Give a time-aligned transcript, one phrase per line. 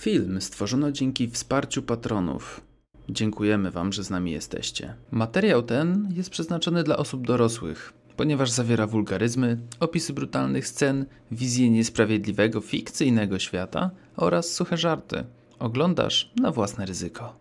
[0.00, 2.60] Film stworzono dzięki wsparciu patronów.
[3.08, 4.94] Dziękujemy Wam, że z nami jesteście.
[5.10, 12.60] Materiał ten jest przeznaczony dla osób dorosłych, ponieważ zawiera wulgaryzmy, opisy brutalnych scen, wizję niesprawiedliwego,
[12.60, 15.24] fikcyjnego świata oraz suche żarty.
[15.58, 17.36] Oglądasz na własne ryzyko.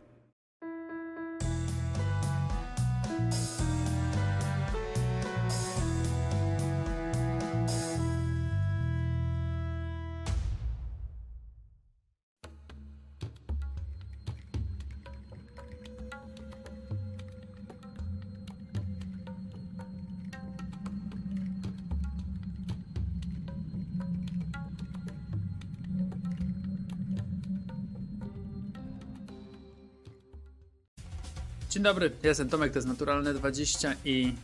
[31.79, 34.35] Dzień dobry, ja jestem Tomek, to jest Naturalne 20 i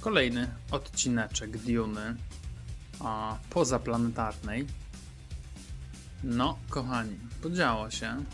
[0.00, 2.16] kolejny odcineczek Diony
[3.00, 4.66] a, pozaplanetarnej.
[6.24, 8.24] No, kochani, podziało się,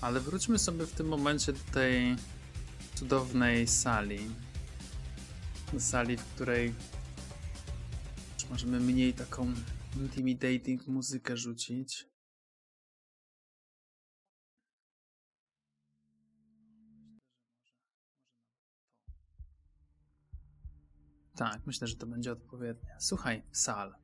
[0.00, 2.16] ale wróćmy sobie w tym momencie do tej
[2.94, 4.30] cudownej sali.
[5.72, 6.74] Do sali, w której
[8.50, 9.54] możemy mniej taką
[9.96, 12.09] intimidating muzykę rzucić.
[21.40, 22.96] Tak, myślę, że to będzie odpowiednie.
[22.98, 23.94] Słuchaj, Sal.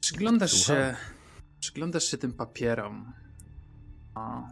[0.00, 0.76] Przyglądasz Słucham.
[0.76, 0.96] się.
[1.60, 3.12] Przyglądasz się tym papierom.
[4.14, 4.48] A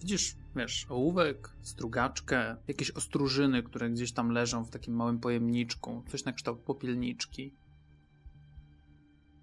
[0.00, 6.24] widzisz, wiesz, ołówek, strugaczkę, jakieś ostróżyny, które gdzieś tam leżą w takim małym pojemniczku, coś
[6.24, 7.54] na kształt popielniczki.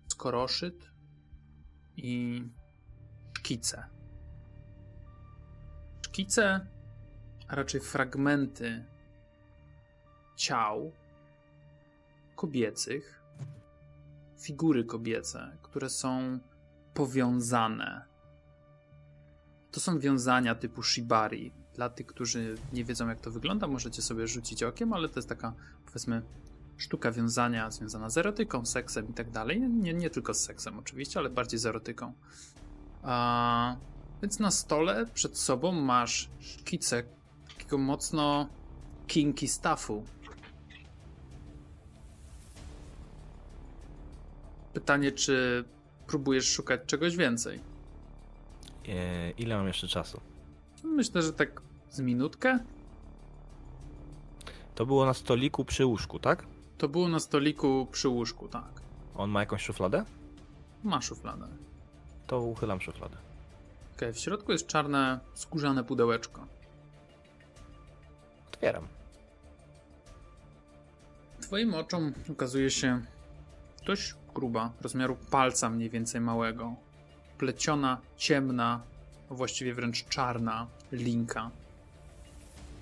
[0.07, 0.91] Skoroszyt
[1.97, 2.43] i
[3.37, 3.83] szkice.
[6.05, 6.67] Szkice,
[7.47, 8.98] a raczej fragmenty
[10.39, 10.91] ciał
[12.35, 13.21] kobiecych,
[14.41, 16.39] figury kobiece, które są
[16.93, 18.05] powiązane.
[19.71, 21.51] To są wiązania typu shibari.
[21.75, 25.29] Dla tych, którzy nie wiedzą, jak to wygląda, możecie sobie rzucić okiem, ale to jest
[25.29, 25.53] taka,
[25.85, 26.21] powiedzmy,
[26.77, 29.61] sztuka wiązania związana z erotyką, seksem i tak dalej.
[29.61, 32.13] Nie, nie tylko z seksem, oczywiście, ale bardziej z erotyką.
[33.03, 33.75] A,
[34.21, 37.03] więc na stole przed sobą masz szkicę
[37.47, 38.49] takiego mocno
[39.07, 40.03] kinky stuffu,
[44.79, 45.63] Pytanie, czy
[46.07, 47.59] próbujesz szukać czegoś więcej?
[48.87, 50.21] E, ile mam jeszcze czasu?
[50.83, 52.59] Myślę, że tak z minutkę.
[54.75, 56.45] To było na stoliku przy łóżku, tak?
[56.77, 58.81] To było na stoliku przy łóżku, tak.
[59.15, 60.05] On ma jakąś szufladę?
[60.83, 61.47] Ma szufladę.
[62.27, 63.17] To uchylam szufladę.
[63.95, 66.47] Okej, okay, w środku jest czarne, skórzane pudełeczko.
[68.47, 68.87] Otwieram.
[71.41, 73.01] Twoim oczom ukazuje się
[73.85, 76.75] dość gruba, rozmiaru palca mniej więcej małego.
[77.37, 78.81] Pleciona, ciemna,
[79.29, 81.51] właściwie wręcz czarna linka.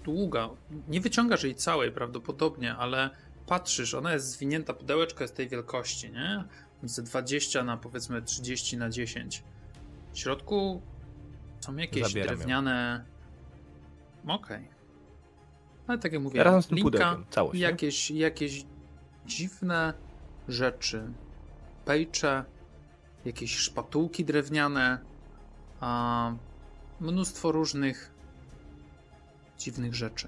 [0.03, 0.49] Długa.
[0.87, 3.09] Nie wyciągasz jej całej prawdopodobnie, ale
[3.47, 6.43] patrzysz, ona jest zwinięta, pudełeczko jest tej wielkości, nie?
[6.83, 9.43] Ze 20 na powiedzmy 30 na 10.
[10.13, 10.81] W środku
[11.59, 13.05] są jakieś Zabieram drewniane...
[14.27, 14.57] Okej.
[14.57, 14.67] Okay.
[15.87, 18.65] Ale tak jak mówię, Razem z tym linka, pudełkiem, całość, jakieś, jakieś
[19.25, 19.93] dziwne
[20.47, 21.11] rzeczy
[21.87, 22.45] pejcze,
[23.25, 24.99] jakieś szpatułki drewniane,
[25.79, 26.31] a
[26.99, 28.11] mnóstwo różnych
[29.57, 30.27] dziwnych rzeczy.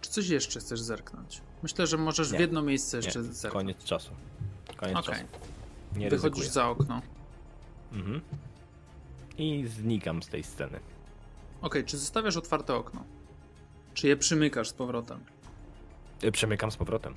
[0.00, 1.40] Czy coś jeszcze chcesz zerknąć?
[1.62, 3.64] Myślę, że możesz nie, w jedno miejsce jeszcze nie, zerknąć.
[3.64, 4.10] Koniec czasu.
[4.76, 5.14] Koniec okay.
[5.14, 5.26] czasu.
[5.96, 6.50] Nie Wychodzisz ryzykuję.
[6.50, 7.02] za okno.
[7.92, 8.20] Mhm.
[9.38, 10.76] I znikam z tej sceny.
[10.76, 10.82] Okej,
[11.60, 13.04] okay, czy zostawiasz otwarte okno?
[13.94, 15.20] Czy je przymykasz z powrotem?
[16.22, 17.14] E, przemykam z powrotem.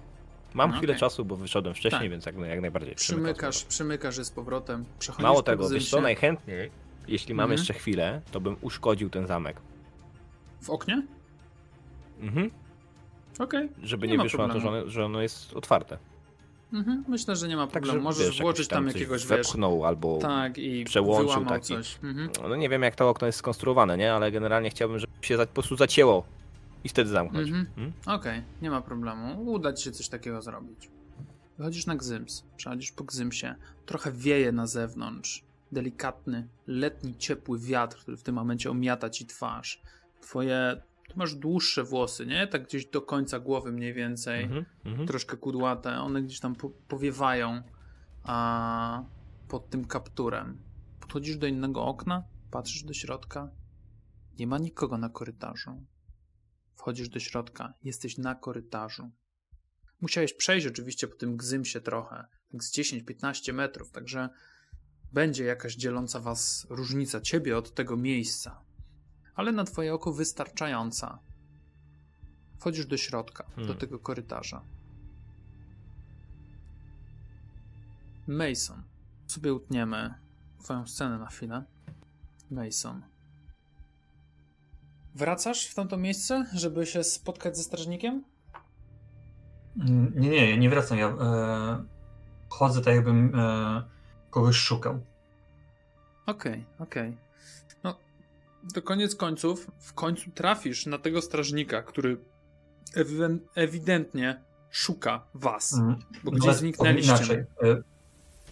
[0.53, 0.99] Mam no, chwilę okay.
[0.99, 2.09] czasu, bo wyszedłem wcześniej, tak.
[2.09, 2.95] więc jak, jak najbardziej.
[2.95, 4.85] Przymykasz, przymykasz je z powrotem.
[5.19, 6.71] Mało tego, wiesz co, najchętniej,
[7.07, 7.57] jeśli mam mhm.
[7.57, 9.61] jeszcze chwilę, to bym uszkodził ten zamek.
[10.61, 11.03] W oknie?
[12.21, 12.51] Mhm.
[13.39, 13.65] Okej.
[13.65, 13.87] Okay.
[13.87, 15.97] Żeby nie, nie wyszło na to, że ono, że ono jest otwarte.
[16.73, 17.97] Mhm, myślę, że nie ma problemu.
[17.97, 21.67] Tak, Możesz wiesz, włożyć tam, tam jakiegoś wepchnął albo tak, i przełączył taki.
[21.67, 21.99] Coś.
[22.03, 22.29] Mhm.
[22.49, 24.13] No nie wiem jak to okno jest skonstruowane, nie?
[24.13, 26.23] Ale generalnie chciałbym, żeby się po prostu zacięło
[26.83, 27.49] i wtedy zamknąć.
[27.49, 27.67] Mhm.
[27.75, 27.93] Hmm?
[28.01, 29.51] Okej, okay, nie ma problemu.
[29.51, 30.89] Uda ci się coś takiego zrobić.
[31.57, 33.55] Wychodzisz na Gzyms, przechodzisz po Gzymsie,
[33.85, 35.43] trochę wieje na zewnątrz.
[35.71, 39.81] Delikatny, letni, ciepły wiatr, który w tym momencie omiata ci twarz.
[40.21, 42.47] Twoje ty masz dłuższe włosy, nie?
[42.47, 44.43] Tak gdzieś do końca głowy mniej więcej.
[44.43, 45.07] Mm -hmm.
[45.07, 45.99] Troszkę kudłate.
[45.99, 47.61] One gdzieś tam po powiewają
[48.23, 49.03] a,
[49.47, 50.57] pod tym kapturem.
[50.99, 53.49] Podchodzisz do innego okna, patrzysz do środka.
[54.39, 55.85] Nie ma nikogo na korytarzu.
[56.79, 59.11] Wchodzisz do środka, jesteś na korytarzu.
[60.01, 64.29] Musiałeś przejść oczywiście po tym gzymsie trochę, tak z 10-15 metrów, także
[65.13, 68.61] będzie jakaś dzieląca was różnica ciebie od tego miejsca,
[69.35, 71.19] ale na twoje oko wystarczająca.
[72.59, 73.67] Wchodzisz do środka, hmm.
[73.67, 74.65] do tego korytarza.
[78.27, 78.83] Mason.
[79.27, 80.13] Sobie utniemy
[80.63, 81.63] twoją scenę na chwilę.
[82.51, 83.03] Mason.
[85.15, 88.23] Wracasz w tamto miejsce, żeby się spotkać ze strażnikiem?
[89.79, 90.97] Mm, nie, nie, nie wracam.
[90.97, 91.83] Ja e,
[92.49, 93.83] chodzę tak, jakbym e,
[94.29, 94.99] kogoś szukał.
[96.25, 97.09] Okej, okay, okej.
[97.09, 97.17] Okay.
[97.83, 97.95] No,
[98.73, 102.17] to koniec końców, w końcu trafisz na tego strażnika, który
[103.55, 105.95] ewidentnie szuka was, mm.
[106.23, 107.13] bo gdzieś zniknęliście.
[107.13, 107.37] Inaczej.
[107.37, 107.81] E,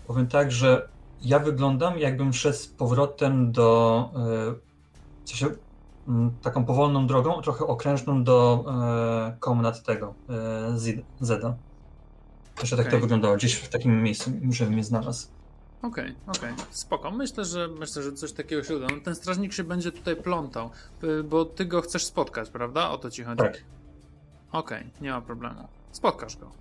[0.08, 0.90] powiem tak, że
[1.22, 4.68] ja wyglądam jakbym szedł z powrotem do e,
[5.26, 5.56] w sensie,
[6.42, 11.56] taką powolną drogą, trochę okrężną do e, komnat tego e, Zeda.
[12.56, 12.86] Też okay.
[12.86, 15.28] tak to wyglądało, gdzieś w takim miejscu, żebym mnie znalazł.
[15.82, 16.66] Okej, okay, okej, okay.
[16.72, 17.12] spoko.
[17.12, 18.88] Myślę, że myślę, że coś takiego się uda.
[18.92, 20.70] No, ten strażnik się będzie tutaj plątał,
[21.26, 22.90] bo ty go chcesz spotkać, prawda?
[22.90, 23.38] O to ci chodzi.
[23.38, 23.64] Tak.
[24.52, 25.68] Okej, okay, nie ma problemu.
[25.92, 26.52] Spotkasz go.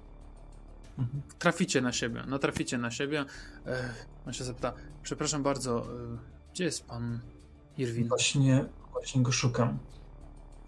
[0.99, 1.23] Mhm.
[1.39, 3.25] Traficie na siebie, no traficie na siebie.
[3.67, 4.73] Ech, on się zapyta,
[5.03, 5.85] przepraszam bardzo, e,
[6.53, 7.21] gdzie jest pan
[7.79, 8.09] Irwin?
[8.09, 8.65] Właśnie,
[8.97, 9.79] właśnie go szukam.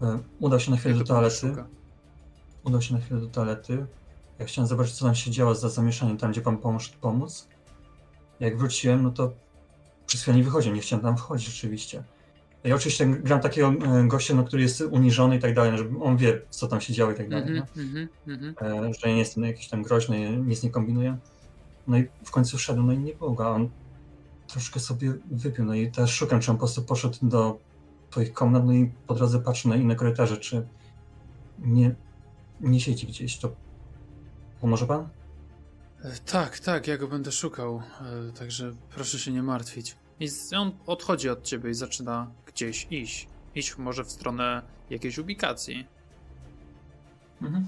[0.01, 1.55] E, udał się na chwilę do toalety.
[2.63, 3.85] Udał się na chwilę do toalety.
[4.39, 7.47] Ja chciałem zobaczyć, co tam się działo za zamieszaniem tam, gdzie pan pomógł pomóc.
[8.39, 9.33] Jak wróciłem, no to
[10.05, 12.03] przez chwilę nie wychodził, nie chciałem tam wchodzić rzeczywiście.
[12.63, 16.17] Ja oczywiście gram takiego e, gościa, no, który jest uniżony i tak dalej, żeby on
[16.17, 17.47] wie, co tam się działo i tak dalej.
[17.47, 18.99] Mm -hmm, mm -hmm.
[18.99, 21.17] Że nie jestem jakiś tam groźny, nic nie kombinuję.
[21.87, 23.49] No i w końcu wszedł, no i nie było go.
[23.49, 23.69] On
[24.47, 27.59] troszkę sobie wypił, no i też szukam, czy on po prostu poszedł do
[28.09, 30.67] twoich komnat, no i po drodze patrzę na inne korytarze, czy
[31.59, 31.95] nie,
[32.61, 33.37] nie siedzi gdzieś.
[33.37, 33.55] To
[34.61, 35.09] pomoże pan?
[36.03, 37.81] E, tak, tak, ja go będę szukał,
[38.39, 39.95] także proszę się nie martwić.
[40.19, 43.27] I on odchodzi od ciebie i zaczyna gdzieś iść.
[43.55, 45.87] Iść może w stronę jakiejś ubikacji.
[47.41, 47.65] Mhm.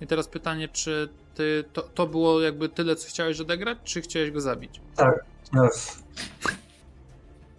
[0.00, 4.30] I teraz pytanie, czy ty, to, to było jakby tyle, co chciałeś odegrać, czy chciałeś
[4.30, 4.80] go zabić?
[4.96, 5.24] Tak.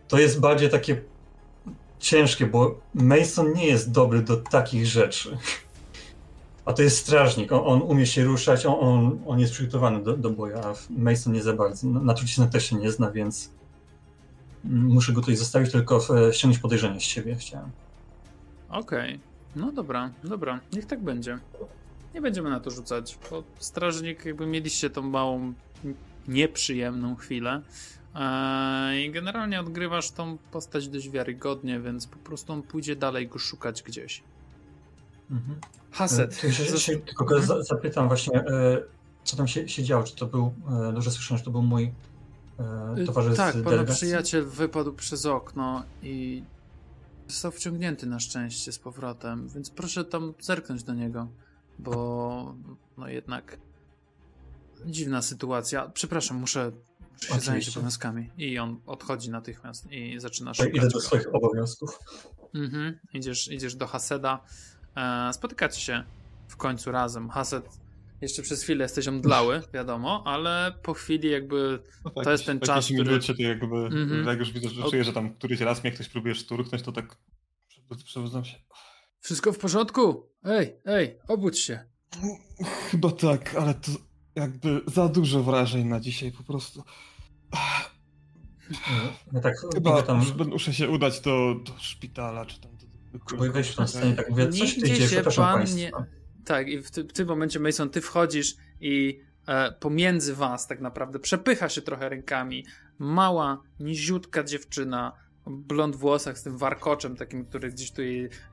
[0.07, 1.01] To jest bardziej takie
[1.99, 5.37] ciężkie, bo Mason nie jest dobry do takich rzeczy.
[6.65, 10.17] A to jest strażnik, on, on umie się ruszać, on, on, on jest przygotowany do,
[10.17, 11.87] do boja, a Mason nie za bardzo.
[11.87, 13.49] Na truciznach też się nie zna, więc
[14.63, 15.99] muszę go tutaj zostawić, tylko
[16.31, 17.71] ściągnąć podejrzenie z siebie chciałem.
[18.69, 19.19] Okej, okay.
[19.55, 21.39] no dobra, dobra, niech tak będzie.
[22.13, 25.53] Nie będziemy na to rzucać, bo strażnik, jakby mieliście tą małą,
[26.27, 27.61] nieprzyjemną chwilę
[28.97, 33.83] i generalnie odgrywasz tą postać dość wiarygodnie, więc po prostu on pójdzie dalej go szukać
[33.83, 34.23] gdzieś.
[35.31, 35.59] Mhm.
[35.91, 36.43] Haset.
[36.43, 37.63] E, się, tylko mhm.
[37.63, 38.81] zapytam właśnie, e,
[39.23, 40.03] co tam się, się działo?
[40.03, 40.53] Czy to był,
[40.93, 41.91] dobrze słyszałem, że to był mój
[43.05, 46.43] towarzysz Tak, pana przyjaciel wypadł przez okno i
[47.27, 51.27] został wciągnięty na szczęście z powrotem, więc proszę tam zerknąć do niego
[51.79, 52.55] bo
[52.97, 53.57] no jednak
[54.85, 55.89] dziwna sytuacja.
[55.93, 56.71] Przepraszam, muszę,
[57.21, 58.29] muszę się zająć obowiązkami.
[58.37, 60.75] I on odchodzi natychmiast i zaczyna szukać.
[60.75, 61.99] Idę do swoich obowiązków.
[62.55, 64.43] Mhm, idziesz, idziesz do Haseda.
[64.95, 66.03] E, spotykacie się
[66.47, 67.29] w końcu razem.
[67.29, 67.79] Hased
[68.21, 72.59] jeszcze przez chwilę jesteś omdlały, wiadomo, ale po chwili jakby no tak, to jest ten
[72.59, 73.03] czas, który...
[73.03, 74.27] Minucie, to jakby, mm-hmm.
[74.27, 77.17] jak już widzę, że czuję, że tam któryś raz mnie ktoś próbuje szturknąć, to tak
[78.05, 78.57] przewodzą się.
[79.19, 80.29] Wszystko w porządku?
[80.43, 81.79] Ej, ej, obudź się.
[82.91, 83.91] Chyba tak, ale to
[84.37, 86.83] jakby za dużo wrażeń na dzisiaj po prostu.
[89.33, 90.25] No tak, Chyba tam...
[90.47, 93.19] muszę się udać do, do szpitala, czy tam do...
[93.25, 95.91] Próbuję wejść w scenie, tak mówię, coś się dzieje, przepraszam nie...
[96.45, 100.81] Tak, i w, ty, w, tym momencie, Mason, ty wchodzisz i e, pomiędzy was tak
[100.81, 102.65] naprawdę przepycha się trochę rękami.
[102.99, 105.13] Mała, niziutka dziewczyna,
[105.49, 108.01] blond włosach z tym warkoczem takim, który gdzieś tu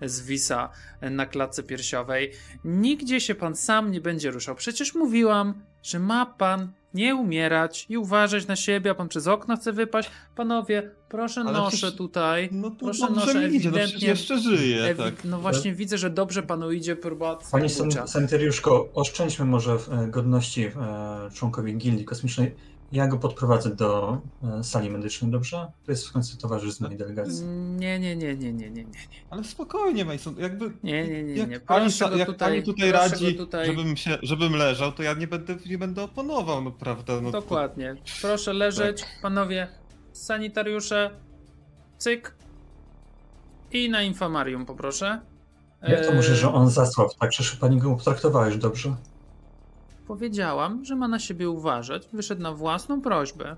[0.03, 0.71] zwisa
[1.03, 2.31] na klatce piersiowej.
[2.65, 4.55] Nigdzie się pan sam nie będzie ruszał.
[4.55, 9.57] Przecież mówiłam, że ma pan nie umierać i uważać na siebie, a pan przez okno
[9.57, 10.11] chce wypaść.
[10.37, 12.49] Panowie, proszę Ale noszę przecież, tutaj.
[12.53, 13.97] No to proszę noszę ewidentnie.
[13.97, 14.85] Idzie, no jeszcze żyje.
[14.85, 15.25] Ewi tak.
[15.25, 15.79] No właśnie tak.
[15.79, 17.39] widzę, że dobrze panu idzie próba.
[17.53, 17.69] Panie
[18.07, 20.73] sanitariuszko, oszczędźmy może e, godności e,
[21.35, 22.55] członkowi gildii kosmicznej
[22.95, 24.19] ja go podprowadzę do
[24.59, 25.67] e, sali medycznej, dobrze?
[25.85, 27.45] To jest w końcu towarzysz z mojej delegacji.
[27.47, 28.93] Nie, nie, nie, nie, nie, nie, nie.
[29.31, 30.71] Ale spokojnie, Mason, jakby...
[30.83, 31.61] Nie, nie, nie, nie.
[31.61, 33.67] Proszę pani, jak tutaj, pani tutaj radzi, tutaj...
[33.67, 37.21] Żebym, się, żebym leżał, to ja nie będę, nie będę oponował, no prawda?
[37.21, 37.97] No, Dokładnie.
[38.23, 39.11] Proszę leżeć, tak.
[39.23, 39.69] panowie,
[40.13, 41.11] sanitariusze,
[41.99, 42.35] cyk
[43.73, 45.21] i na infamarium poproszę.
[45.89, 47.31] Jak to może, że on zasłał tak?
[47.31, 48.95] Przecież pani go potraktowałeś dobrze.
[50.07, 52.09] Powiedziałam, że ma na siebie uważać.
[52.13, 53.57] Wyszedł na własną prośbę.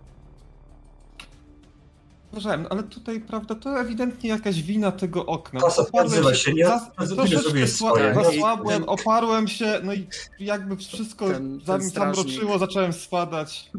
[2.32, 5.60] Uważałem, ale tutaj, prawda, to ewidentnie jakaś wina tego okna.
[5.76, 6.82] Oparłem się, się, nie, zas,
[7.14, 10.06] troszeczkę sła, zasłabłem, oparłem się, no i
[10.38, 13.70] jakby wszystko ten, ten zamroczyło, zacząłem spadać.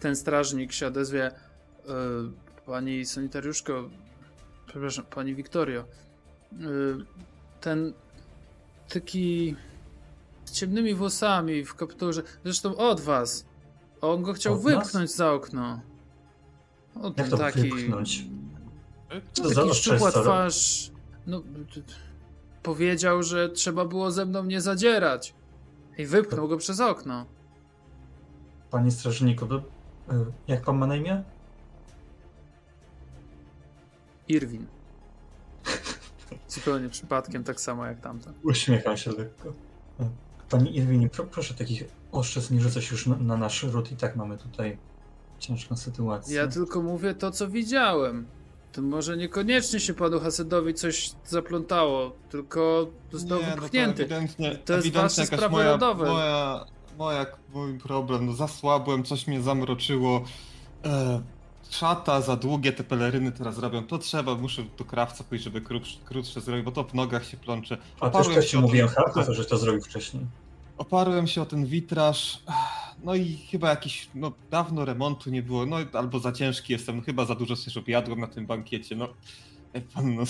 [0.00, 1.32] Ten strażnik się odezwie, e,
[2.66, 3.88] pani sanitariuszko,
[4.66, 6.56] przepraszam, pani Wiktorio, e,
[7.60, 7.92] ten
[8.88, 9.56] taki
[10.52, 13.46] z ciemnymi włosami w kapturze, zresztą od was.
[14.00, 15.16] On go chciał od wypchnąć nas?
[15.16, 15.80] za okno.
[17.02, 17.70] O, Jak to taki.
[17.70, 18.24] Wypchnąć?
[19.32, 20.90] Co taki szczupła twarz.
[21.26, 21.42] No,
[22.62, 25.34] powiedział, że trzeba było ze mną nie zadzierać.
[25.98, 27.26] I wypchnął go przez okno.
[28.70, 29.62] Panie strażniku, to, e,
[30.48, 31.22] jak pan ma na imię?
[34.28, 34.66] Irwin.
[36.48, 38.32] Zupełnie przypadkiem, tak samo jak tamten.
[38.42, 39.52] Uśmiecham się lekko.
[40.52, 44.16] Pani Irwinie, pro, proszę takich oszczędz nie rzucać już na, na nasz ród i tak
[44.16, 44.78] mamy tutaj
[45.38, 46.36] ciężką sytuację.
[46.36, 48.26] Ja tylko mówię to, co widziałem.
[48.72, 54.02] To może niekoniecznie się panu Hasedowi coś zaplątało, tylko został nie, wypchnięty.
[54.02, 56.06] No to, ewidentnie, to jest wasze sprawy moja, rodowe.
[56.08, 56.64] Moja,
[56.98, 60.24] moja, mój problem, no zasłabłem, coś mnie zamroczyło.
[60.84, 61.22] E,
[61.70, 65.98] szata, za długie te peleryny teraz robią, to trzeba, muszę do krawca pójść, żeby krótsze,
[66.04, 67.78] krótsze zrobić, bo to w nogach się plącze.
[68.00, 70.26] A też wcześniej mówiłem Harkow, że to zrobił wcześniej.
[70.78, 72.42] Oparłem się o ten witraż,
[73.04, 77.02] no i chyba jakiś, no dawno remontu nie było, no albo za ciężki jestem, no,
[77.02, 79.08] chyba za dużo się objadłem na tym bankiecie, no.
[79.94, 80.22] Pan, no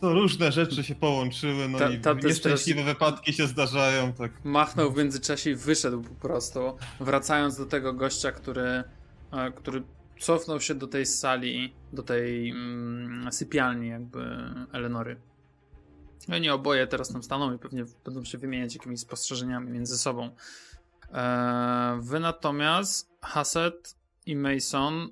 [0.00, 2.94] to różne rzeczy się połączyły, no Ta, i nieszczęśliwe teraz...
[2.94, 4.44] wypadki się zdarzają, tak.
[4.44, 6.60] Machnął w międzyczasie i wyszedł po prostu,
[7.00, 8.84] wracając do tego gościa, który,
[9.32, 9.82] e, który
[10.18, 14.20] cofnął się do tej sali, do tej mm, sypialni jakby
[14.72, 15.16] Elenory.
[16.32, 20.30] Oni oboje teraz tam staną i pewnie będą się wymieniać jakimiś spostrzeżeniami między sobą.
[21.12, 23.96] Eee, wy natomiast, Haset
[24.26, 25.08] i Mason,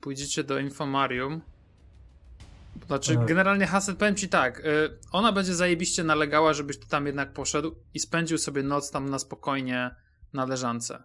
[0.00, 1.40] pójdziecie do Infomarium.
[2.86, 3.26] Znaczy, tak.
[3.26, 7.74] generalnie Haset, powiem ci tak, y, ona będzie zajebiście nalegała, żebyś ty tam jednak poszedł
[7.94, 9.94] i spędził sobie noc tam na spokojnie
[10.32, 11.02] na leżance.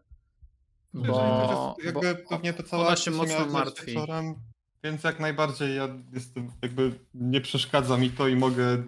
[0.94, 3.86] Bo, jakby bo pewnie to cała ona się mocno martwi.
[3.86, 4.36] Wieczorem,
[4.84, 8.84] więc jak najbardziej ja jestem, jakby nie przeszkadza mi to i mogę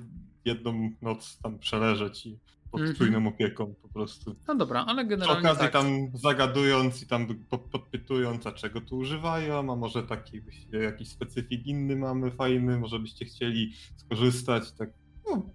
[0.45, 2.39] jedną noc tam przeleżeć i
[2.71, 2.97] pod mm -hmm.
[2.97, 4.35] czujną opieką po prostu.
[4.47, 5.71] No dobra, ale generalnie Przy okazji tak.
[5.71, 7.27] tam zagadując i tam
[7.71, 13.25] podpytując, a czego tu używają, a może taki jakiś specyfik inny mamy fajny, może byście
[13.25, 14.89] chcieli skorzystać, tak
[15.31, 15.49] no,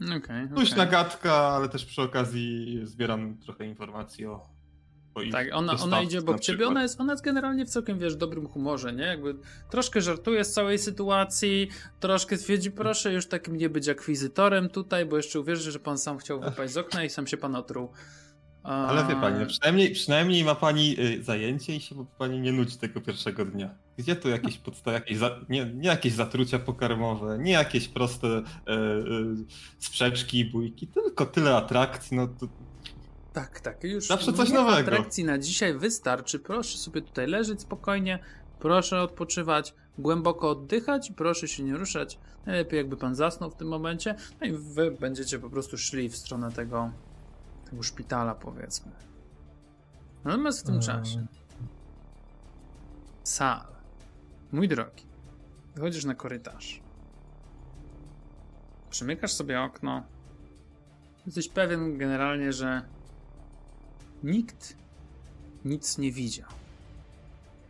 [0.00, 0.76] Okay, okay.
[0.76, 4.55] na gadka, ale też przy okazji zbieram trochę informacji o
[5.32, 8.48] tak, ona, ona idzie obok ciebie, ona jest, ona jest generalnie w całkiem, wiesz, dobrym
[8.48, 9.04] humorze, nie?
[9.04, 9.34] Jakby
[9.70, 11.68] troszkę żartuje z całej sytuacji,
[12.00, 16.18] troszkę twierdzi, proszę już takim nie być akwizytorem tutaj, bo jeszcze uwierzy, że pan sam
[16.18, 17.88] chciał wypaść z okna i sam się pan otruł.
[18.62, 18.86] A...
[18.86, 22.76] Ale wie pani, no przynajmniej, przynajmniej ma pani y, zajęcie i się pani nie nudzi
[22.76, 23.74] tego pierwszego dnia.
[23.98, 28.40] Gdzie tu jakieś podstawy, jakieś za, nie, nie jakieś zatrucia pokarmowe, nie jakieś proste y,
[28.40, 28.44] y,
[29.78, 32.48] sprzeczki, bójki, tylko tyle atrakcji, no to
[33.36, 33.84] tak, tak.
[33.84, 34.78] Już Zawsze coś nowego.
[34.78, 36.38] atrakcji na dzisiaj wystarczy.
[36.38, 38.18] Proszę sobie tutaj leżeć spokojnie,
[38.58, 42.18] proszę odpoczywać, głęboko oddychać, proszę się nie ruszać.
[42.46, 44.14] Najlepiej jakby pan zasnął w tym momencie.
[44.40, 46.90] No i wy będziecie po prostu szli w stronę tego,
[47.70, 48.92] tego szpitala, powiedzmy.
[50.24, 51.04] Natomiast w tym hmm.
[51.04, 51.26] czasie.
[53.22, 53.66] Sal.
[54.52, 55.06] Mój drogi.
[55.74, 56.80] Wychodzisz na korytarz.
[58.90, 60.02] Przymykasz sobie okno.
[61.26, 62.95] Jesteś pewien generalnie, że
[64.22, 64.76] nikt
[65.64, 66.48] nic nie widział.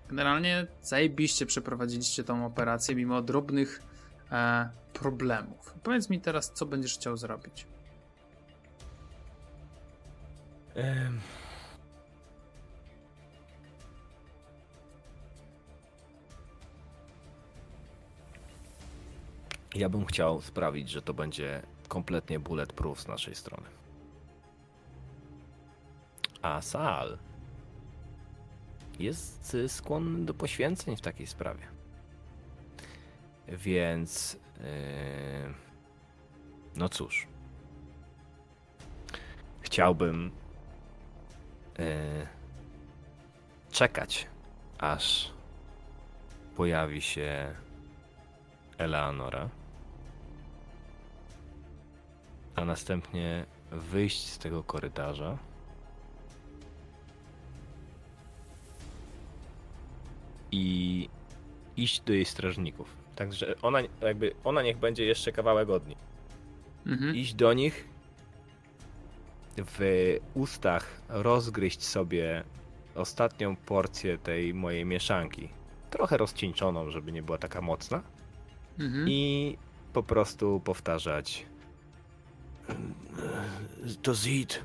[0.09, 3.83] Generalnie zajebiście przeprowadziliście tą operację mimo drobnych
[4.33, 5.75] e, problemów.
[5.83, 7.67] Powiedz mi teraz, co będziesz chciał zrobić.
[19.75, 23.67] Ja bym chciał sprawić, że to będzie kompletnie bulletproof z naszej strony.
[26.47, 27.19] A Sal
[28.99, 31.67] jest y, skłonny do poświęceń w takiej sprawie.
[33.49, 34.39] Więc.
[34.61, 35.55] Yy,
[36.77, 37.27] no cóż.
[39.61, 40.31] Chciałbym
[41.79, 41.85] yy,
[43.71, 44.27] czekać,
[44.79, 45.33] aż
[46.57, 47.55] pojawi się
[48.79, 49.49] Eleanora,
[52.55, 55.39] a następnie wyjść z tego korytarza
[60.53, 61.09] i
[61.77, 62.97] iść do jej strażników.
[63.17, 65.99] Także ona, jakby, ona niech będzie jeszcze kawałek od nich.
[66.87, 67.17] mhm.
[67.17, 67.89] iść do nich,
[69.57, 69.81] w
[70.35, 72.45] ustach rozgryźć sobie
[72.95, 75.49] ostatnią porcję tej mojej mieszanki.
[75.91, 78.03] Trochę rozcieńczoną, żeby nie była taka mocna.
[78.79, 79.09] Mhm.
[79.09, 79.59] I
[79.93, 81.47] po prostu powtarzać.
[84.03, 84.65] To zid.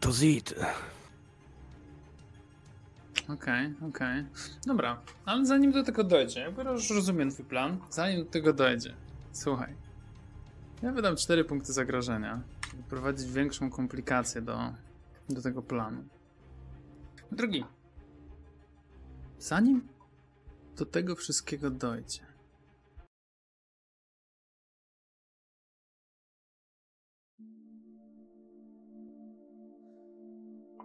[0.00, 0.54] To zid.
[3.34, 4.20] Okej, okay, okej.
[4.20, 4.24] Okay.
[4.66, 8.94] Dobra, ale zanim do tego dojdzie, jakby już rozumiem twój plan, zanim do tego dojdzie,
[9.32, 9.74] słuchaj.
[10.82, 14.58] Ja wydam cztery punkty zagrożenia, żeby prowadzić większą komplikację do,
[15.28, 16.04] do tego planu.
[17.32, 17.64] Drugi.
[19.38, 19.88] Zanim
[20.76, 22.20] do tego wszystkiego dojdzie,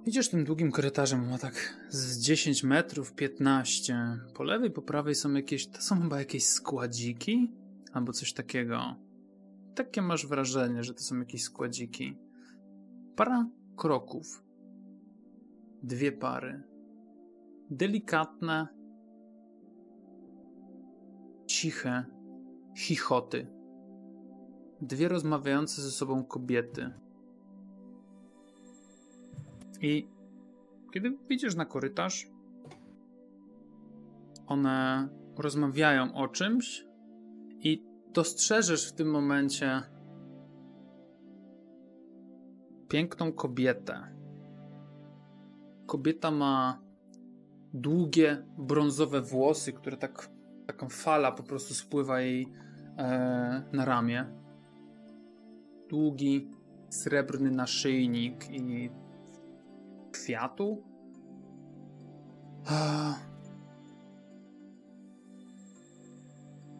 [0.08, 4.20] Idziesz tym długim korytarzem, ma tak z 10 metrów, 15.
[4.34, 7.52] Po lewej, po prawej są jakieś, to są chyba jakieś składziki?
[7.94, 8.96] Albo coś takiego.
[9.76, 12.18] Takie masz wrażenie, że to są jakieś składziki.
[13.16, 14.44] Para kroków.
[15.84, 16.64] Dwie pary.
[17.70, 18.68] Delikatne,
[21.48, 22.06] ciche
[22.78, 23.48] chichoty.
[24.82, 26.94] Dwie rozmawiające ze sobą kobiety
[29.82, 30.08] i
[30.94, 32.28] kiedy widzisz na korytarz,
[34.48, 35.08] one
[35.38, 36.86] rozmawiają o czymś
[37.60, 39.82] i dostrzeżesz w tym momencie
[42.90, 44.16] piękną kobietę.
[45.86, 46.82] Kobieta ma
[47.74, 50.30] długie, brązowe włosy, które tak,
[50.68, 52.48] taką fala po prostu spływa jej
[52.98, 54.26] e, na ramię.
[55.90, 56.52] Długi,
[56.90, 58.90] srebrny naszyjnik i
[60.18, 60.84] kwiatu.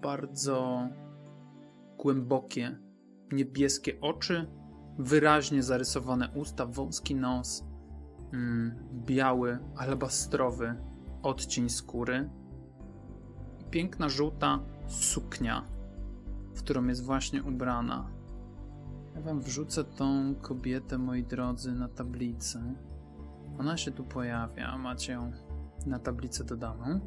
[0.01, 0.88] Bardzo
[1.98, 2.79] głębokie,
[3.32, 4.51] niebieskie oczy,
[5.00, 7.63] wyraźnie zarysowane usta, wąski nos,
[8.34, 8.75] mm,
[9.06, 10.75] biały, alabastrowy
[11.24, 12.29] odcień skóry
[13.59, 15.66] i piękna żółta suknia,
[16.55, 18.09] w którą jest właśnie ubrana.
[19.16, 22.75] Ja wam wrzucę tą kobietę, moi drodzy, na tablicę.
[23.59, 25.31] Ona się tu pojawia, macie ją
[25.85, 27.00] na tablicy dodaną.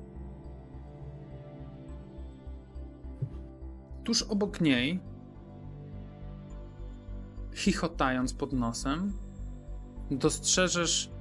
[4.05, 5.01] Tuż obok niej,
[7.55, 9.13] chichotając pod nosem,
[10.11, 11.13] dostrzeżesz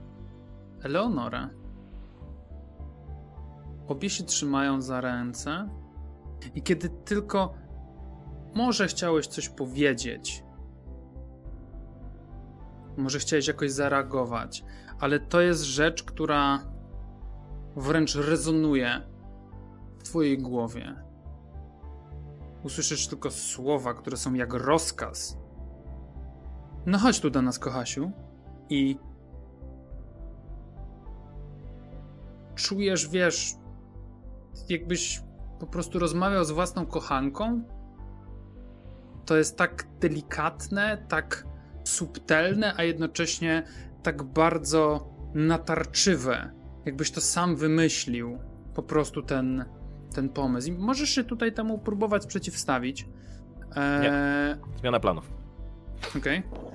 [0.83, 1.49] Eleonorę.
[3.87, 5.69] Obie się trzymają za ręce
[6.55, 7.53] i kiedy tylko
[8.55, 10.43] może chciałeś coś powiedzieć,
[12.97, 14.63] może chciałeś jakoś zareagować,
[14.99, 16.59] ale to jest rzecz, która
[17.75, 19.01] wręcz rezonuje
[19.99, 20.95] w Twojej głowie.
[22.63, 25.37] Usłyszysz tylko słowa, które są jak rozkaz.
[26.85, 28.11] No chodź tu do nas, kochasiu.
[28.69, 28.99] I
[32.55, 33.55] czujesz, wiesz,
[34.69, 35.23] jakbyś
[35.59, 37.63] po prostu rozmawiał z własną kochanką.
[39.25, 41.47] To jest tak delikatne, tak
[41.83, 43.63] subtelne, a jednocześnie
[44.03, 46.51] tak bardzo natarczywe,
[46.85, 48.39] jakbyś to sam wymyślił,
[48.73, 49.65] po prostu ten,
[50.15, 50.67] ten pomysł.
[50.67, 53.07] I możesz się tutaj temu próbować przeciwstawić.
[53.75, 54.01] Eee...
[54.01, 54.57] Nie.
[54.79, 55.31] Zmiana planów.
[56.17, 56.43] Okej.
[56.51, 56.69] Okay.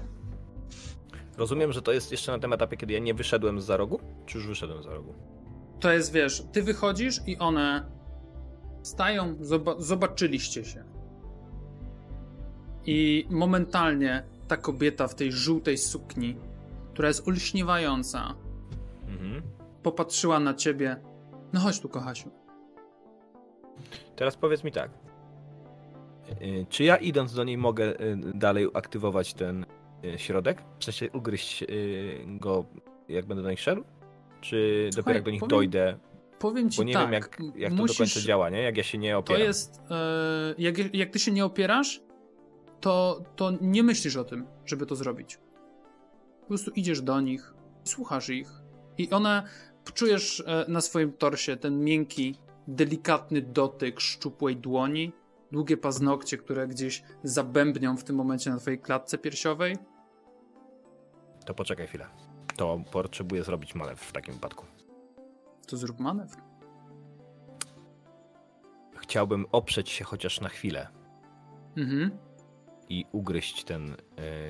[1.37, 4.00] Rozumiem, że to jest jeszcze na tym etapie, kiedy ja nie wyszedłem z za rogu?
[4.26, 5.14] Czy już wyszedłem z za rogu?
[5.80, 7.87] To jest, wiesz, ty wychodzisz i one
[8.82, 10.84] stają, zoba zobaczyliście się.
[12.87, 16.37] I momentalnie ta kobieta w tej żółtej sukni
[16.94, 18.35] która jest olśniewająca,
[19.09, 19.42] mhm.
[19.83, 20.96] popatrzyła na ciebie.
[21.52, 22.30] No chodź tu, kochasiu.
[24.16, 24.90] Teraz powiedz mi tak.
[26.42, 29.66] Y, czy ja idąc do niej mogę y, dalej aktywować ten
[30.04, 30.62] y, środek?
[30.78, 31.64] W sensie ugryźć
[32.26, 32.64] go,
[33.09, 33.85] jak będę do nich szedł?
[34.40, 35.98] Czy Słuchaj, dopiero jak do nich powiem, dojdę?
[36.38, 38.62] Powiem ci Bo nie tak, wiem, jak, jak musisz, to do końca działa, nie?
[38.62, 39.40] Jak ja się nie opieram.
[39.40, 39.80] To jest.
[39.90, 42.00] E, jak, jak ty się nie opierasz,
[42.80, 45.38] to, to nie myślisz o tym, żeby to zrobić.
[46.44, 47.54] Po prostu idziesz do nich,
[47.85, 48.48] słuchasz ich
[48.98, 49.42] i one
[49.94, 55.12] czujesz e, na swoim torsie ten miękki, delikatny dotyk szczupłej dłoni,
[55.52, 59.76] długie paznokcie, które gdzieś zabębnią w tym momencie na twojej klatce piersiowej.
[61.46, 62.07] To poczekaj chwilę.
[62.57, 64.66] To potrzebuję zrobić manewr w takim wypadku.
[65.66, 66.37] To zrób manewr.
[68.96, 70.88] Chciałbym oprzeć się chociaż na chwilę.
[71.76, 72.11] Mhm.
[72.88, 73.96] I ugryźć ten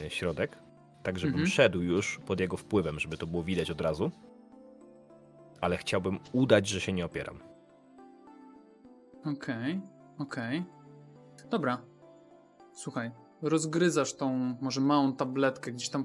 [0.06, 0.63] y, środek
[1.04, 1.50] tak żebym mhm.
[1.50, 4.10] szedł już pod jego wpływem, żeby to było widać od razu.
[5.60, 7.40] Ale chciałbym udać, że się nie opieram.
[9.20, 9.80] Okej, okay,
[10.18, 10.58] okej.
[10.58, 11.48] Okay.
[11.50, 11.82] Dobra.
[12.72, 13.10] Słuchaj,
[13.42, 16.04] rozgryzasz tą może małą tabletkę, gdzieś tam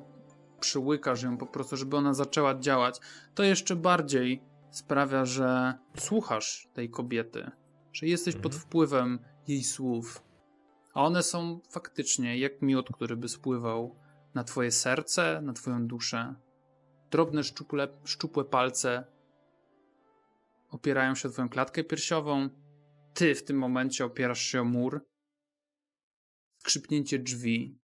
[0.59, 2.99] przyłykasz ją po prostu, żeby ona zaczęła działać,
[3.35, 7.51] to jeszcze bardziej sprawia, że słuchasz tej kobiety,
[7.93, 8.61] że jesteś pod Mhm.
[8.61, 10.23] wpływem jej słów.
[10.93, 13.95] A one są faktycznie jak miód, który by spływał
[14.33, 16.35] na twoje serce, na twoją duszę.
[17.11, 19.03] Drobne, szczuple, szczupłe palce
[20.69, 22.49] opierają się o twoją klatkę piersiową.
[23.13, 25.05] Ty w tym momencie opierasz się o mur.
[26.57, 27.79] Skrzypnięcie drzwi.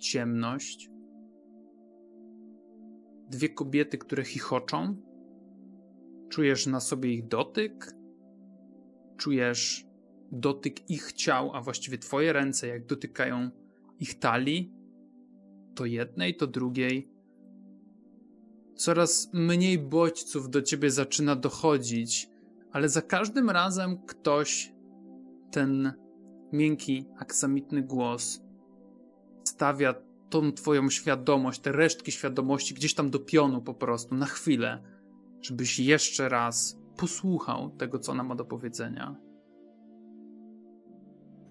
[0.00, 0.88] Ciemność.
[3.30, 5.02] Dwie kobiety, które chichoczą.
[6.28, 7.92] Czujesz na sobie ich dotyk.
[9.16, 9.86] Czujesz
[10.32, 13.50] dotyk ich ciał, a właściwie twoje ręce, jak dotykają
[13.98, 14.77] ich talii.
[15.78, 17.10] To jednej, to drugiej.
[18.74, 22.30] Coraz mniej bodźców do ciebie zaczyna dochodzić,
[22.72, 24.72] ale za każdym razem ktoś
[25.50, 25.92] ten
[26.52, 28.40] miękki, aksamitny głos
[29.44, 29.94] stawia
[30.30, 34.82] tą twoją świadomość, te resztki świadomości gdzieś tam do pionu po prostu, na chwilę,
[35.40, 39.16] żebyś jeszcze raz posłuchał tego, co ona ma do powiedzenia.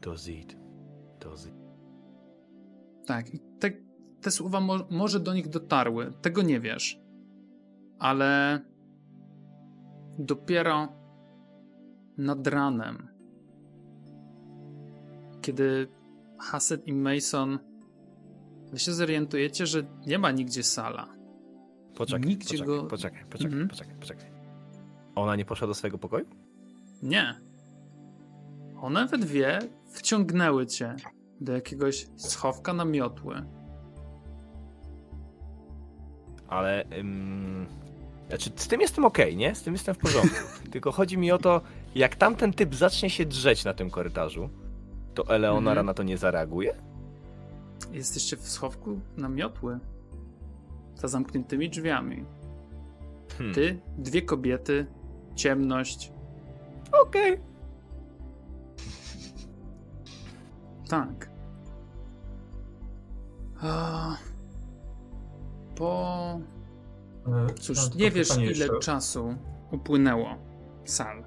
[0.02, 0.58] Does it.
[1.20, 1.54] Does it.
[3.06, 3.87] Tak, i te,
[4.22, 7.00] te słowa mo może do nich dotarły, tego nie wiesz,
[8.00, 8.60] ale
[10.20, 10.88] dopiero
[12.18, 13.08] nad ranem,
[15.42, 15.88] kiedy
[16.40, 17.60] Hassett i Mason
[18.72, 21.08] wy się zorientujecie, że nie ma nigdzie sala.
[21.98, 23.70] Poczekaj, Nigdzie poczekaj, go- poczekaj, poczekaj, Mhm.
[23.70, 24.32] poczekaj, poczekaj.
[25.16, 26.26] Ona nie poszła do swojego pokoju?
[27.04, 27.36] Nie.
[28.82, 29.60] One we dwie
[29.92, 30.96] wciągnęły cię
[31.42, 33.46] do jakiegoś schowka na miotły.
[36.48, 36.86] Ale.
[37.00, 37.66] Ym...
[38.30, 39.56] Znaczy, z tym jestem okej, nie?
[39.56, 40.36] Z tym jestem w porządku.
[40.72, 41.62] Tylko chodzi mi o to,
[41.96, 44.50] jak tamten typ zacznie się drzeć na tym korytarzu,
[45.14, 45.86] to Eleonora Mhm.
[45.86, 46.76] na to nie zareaguje?
[47.92, 49.80] Jesteście w schowku na miotły.
[50.96, 52.26] Za zamkniętymi drzwiami.
[53.38, 53.56] Hmm.
[53.56, 54.86] Ty, dwie kobiety,
[55.36, 56.12] ciemność.
[57.02, 57.40] Okej.
[60.90, 61.30] Tak.
[65.78, 66.40] Po.
[67.28, 69.36] E, Cóż, mam nie wiesz, ile czasu
[69.72, 70.36] upłynęło
[70.86, 71.24] sal.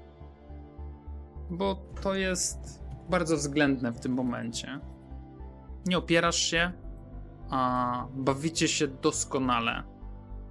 [1.49, 4.79] Bo to jest bardzo względne w tym momencie.
[5.85, 6.71] Nie opierasz się,
[7.49, 9.83] a bawicie się doskonale.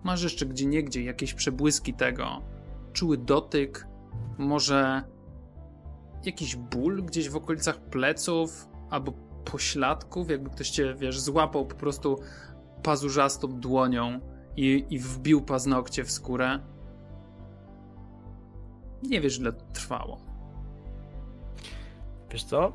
[0.02, 2.42] Masz jeszcze gdzie niegdzie jakieś przebłyski tego.
[2.92, 3.86] Czuły dotyk,
[4.38, 5.02] może
[6.24, 9.12] jakiś ból gdzieś w okolicach pleców albo
[9.44, 12.18] pośladków, jakby ktoś cię, wiesz, złapał po prostu
[12.82, 14.20] pazurzastą dłonią
[14.56, 16.58] i, i wbił paznokcie w skórę.
[19.02, 20.20] Nie wiesz, ile trwało.
[22.30, 22.72] Wiesz co?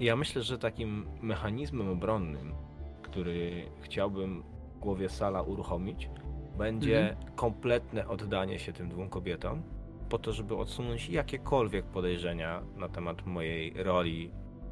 [0.00, 2.54] Ja myślę, że takim mechanizmem obronnym,
[3.02, 4.42] który chciałbym
[4.76, 6.10] w głowie Sala uruchomić,
[6.58, 7.34] będzie Mhm.
[7.34, 9.62] kompletne oddanie się tym dwóm kobietom,
[10.08, 14.30] po to, żeby odsunąć jakiekolwiek podejrzenia na temat mojej roli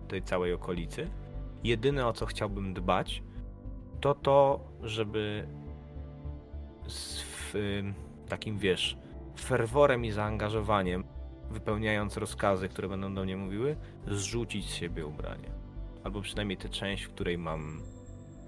[0.08, 1.10] tej całej okolicy.
[1.64, 3.22] Jedyne o co chciałbym dbać,
[4.04, 5.46] to to, żeby
[6.88, 7.24] z
[8.28, 8.98] takim wiesz,
[9.38, 11.04] ferworem i zaangażowaniem,
[11.50, 15.50] wypełniając rozkazy, które będą do mnie mówiły, zrzucić z siebie ubranie.
[16.04, 17.80] Albo przynajmniej tę część, w której mam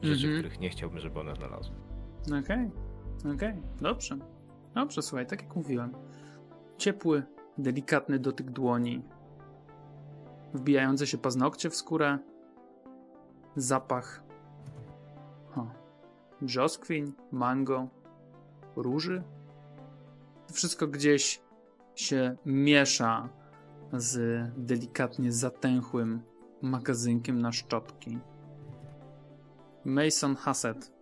[0.02, 0.42] rzeczy, Mhm.
[0.42, 1.74] których nie chciałbym, żeby one znalazły.
[2.44, 2.70] Okej,
[3.34, 4.18] okej, dobrze.
[4.74, 5.92] Dobrze, słuchaj, tak jak mówiłem.
[6.78, 7.22] Ciepły,
[7.58, 9.02] delikatny dotyk dłoni,
[10.54, 12.18] wbijające się paznokcie w skórę,
[13.56, 14.25] zapach
[16.40, 17.88] brzoskwiń, mango,
[18.76, 19.22] róży.
[20.46, 21.40] To wszystko gdzieś
[21.94, 23.28] się miesza
[23.92, 26.22] z delikatnie zatęchłym
[26.62, 28.18] magazynkiem na szczotki.
[29.84, 30.96] Mason Hassett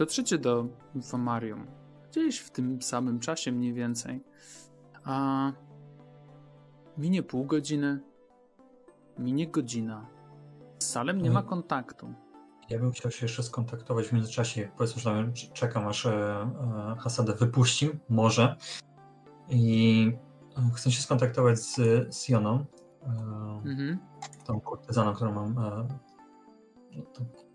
[0.00, 1.66] Dotrzecie do Infomarium.
[2.10, 4.24] Gdzieś w tym samym czasie mniej więcej.
[5.04, 5.52] A
[6.98, 8.00] minie pół godziny,
[9.18, 10.06] minie godzina.
[10.78, 12.14] Z Salem nie ma kontaktu.
[12.70, 14.68] Ja bym chciał się jeszcze skontaktować w międzyczasie.
[14.76, 18.56] Powiedzmy, że czekam aż e, e, Hasadę wypuści, może.
[19.48, 20.12] I
[20.58, 21.76] e, chcę się skontaktować z
[22.16, 22.64] Sioną,
[23.64, 23.98] Mhm.
[24.46, 25.88] tą kurtyzaną, którą mam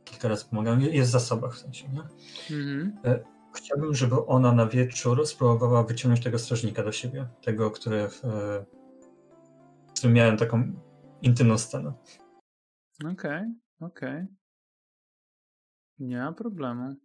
[0.04, 0.82] kilka razy pomagałem.
[0.82, 2.02] Jest w zasobach w sensie, nie?
[2.58, 3.24] Mhm.
[3.54, 7.28] Chciałbym, żeby ona na wieczór spróbowała wyciągnąć tego strażnika do siebie.
[7.42, 8.22] Tego, który w,
[9.96, 10.74] którym miałem taką
[11.22, 11.94] intymną scenę.
[13.12, 13.44] Okej,
[13.82, 14.26] okej.
[16.00, 16.96] Nie ma problemu.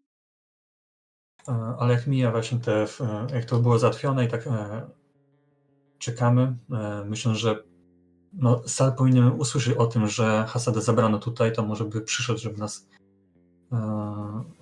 [1.78, 4.90] Ale jak mija właśnie te, e, jak to było załatwione i tak e,
[5.98, 7.62] czekamy, e, myślę, że
[8.32, 12.58] no, Sal powinien usłyszeć o tym, że Hasada zabrano tutaj, to może by przyszedł, żeby
[12.58, 12.88] nas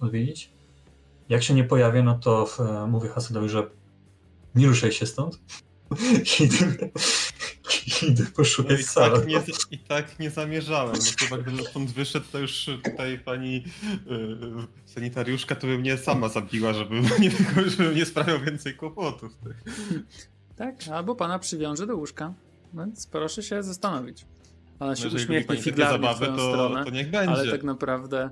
[0.01, 0.53] odwiedzić.
[1.29, 2.47] Jak się nie pojawia, no to
[2.89, 3.71] mówię Hasadowi, że
[4.55, 5.41] nie ruszaj się stąd.
[6.41, 6.91] idę,
[8.09, 9.19] idę poszukać No i, Sala.
[9.19, 10.93] tak nie, I tak nie zamierzałem.
[10.97, 13.55] No chyba gdybym stąd wyszedł, to już tutaj pani
[14.07, 17.31] yy, sanitariuszka to by mnie sama zabiła, żebym nie,
[17.71, 19.33] żebym nie sprawiał więcej kłopotów.
[20.57, 22.35] Tak, albo pana przywiąże do łóżka.
[22.75, 24.27] Więc proszę się zastanowić.
[24.81, 26.85] Ona się No, uśmiechnie figlarnie w zabawy, twoją to, stronę.
[26.85, 27.31] to niech będzie.
[27.35, 28.31] ale tak naprawdę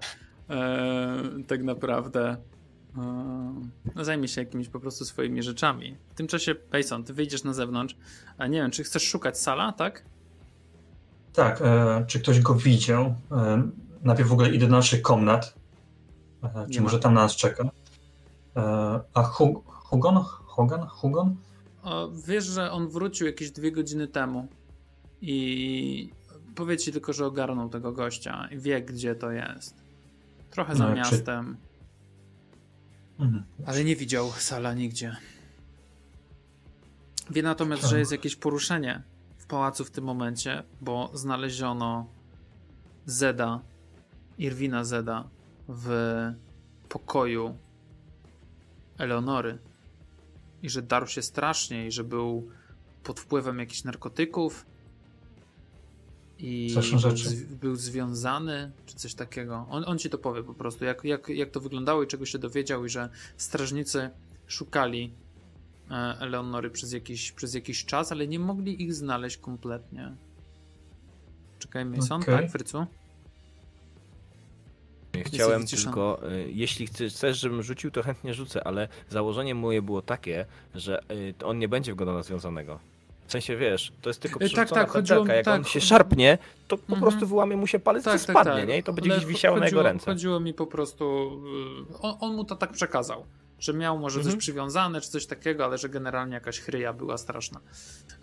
[0.50, 2.36] e, tak naprawdę
[3.94, 5.96] no zajmie się jakimiś po prostu swoimi rzeczami.
[6.10, 7.96] W tym czasie, Payson, ty wyjdziesz na zewnątrz,
[8.38, 10.02] a nie wiem, czy chcesz szukać sala, tak?
[11.32, 13.14] Tak, e, czy ktoś go widział?
[13.32, 13.68] E,
[14.02, 15.54] najpierw w ogóle idę do naszych komnat.
[16.42, 16.84] E, Nie czy ma.
[16.84, 17.64] może tam na nas czeka?
[18.56, 20.16] E, a Hug Hugon?
[20.46, 20.86] Hogan?
[20.86, 21.36] Hugon?
[21.82, 24.48] O, wiesz, że on wrócił jakieś dwie godziny temu
[25.20, 26.10] i
[26.54, 29.74] powiedz ci tylko, że ogarnął tego gościa i wie, gdzie to jest.
[30.50, 31.56] Trochę za No, czy- miastem,
[33.18, 33.44] Mhm.
[33.66, 35.16] ale nie widział sala nigdzie.
[37.30, 39.02] Wie natomiast, że jest jakieś poruszenie
[39.38, 42.06] w pałacu w tym momencie, bo znaleziono
[43.06, 43.60] Zeda,
[44.38, 45.28] Irwina Zeda
[45.68, 45.90] w
[46.88, 47.56] pokoju
[48.98, 49.58] Eleonory
[50.62, 52.50] i że darł się strasznie i że był
[53.02, 54.66] pod wpływem jakichś narkotyków
[56.38, 57.28] i był, rzeczy.
[57.28, 59.66] z, był związany, czy coś takiego.
[59.70, 62.38] On, on ci to powie po prostu, jak, jak, jak to wyglądało i czego się
[62.38, 64.10] dowiedział i że strażnicy
[64.46, 65.12] szukali
[65.90, 70.12] e, Eleonory przez jakiś, przez jakiś czas, ale nie mogli ich znaleźć kompletnie.
[71.58, 72.36] Czekaj, Mason, Okej.
[72.36, 72.86] tak, Frycu?
[75.24, 80.46] Chciałem tylko, y, jeśli chcesz, żebym rzucił, to chętnie rzucę, ale założenie moje było takie,
[80.74, 82.80] że y, on nie będzie wyglądał na związanego.
[83.26, 85.34] W sensie, wiesz, to jest tylko tak, przerzucona tak, mi- pętelka.
[85.34, 85.54] Jak tak.
[85.54, 87.00] on się szarpnie, to po Mhm.
[87.02, 88.68] prostu wyłamie mu się palec, Tak, to tak, spadnie, tak.
[88.68, 88.78] nie?
[88.78, 90.06] I to będzie Ale gdzieś wisiało na jego ręce.
[90.06, 91.04] Chodziło mi po prostu.
[91.90, 93.24] y, On, on mu to tak przekazał.
[93.58, 94.32] Że miał może Mhm.
[94.36, 97.60] coś przywiązane, czy coś takiego, ale że generalnie jakaś chryja była straszna.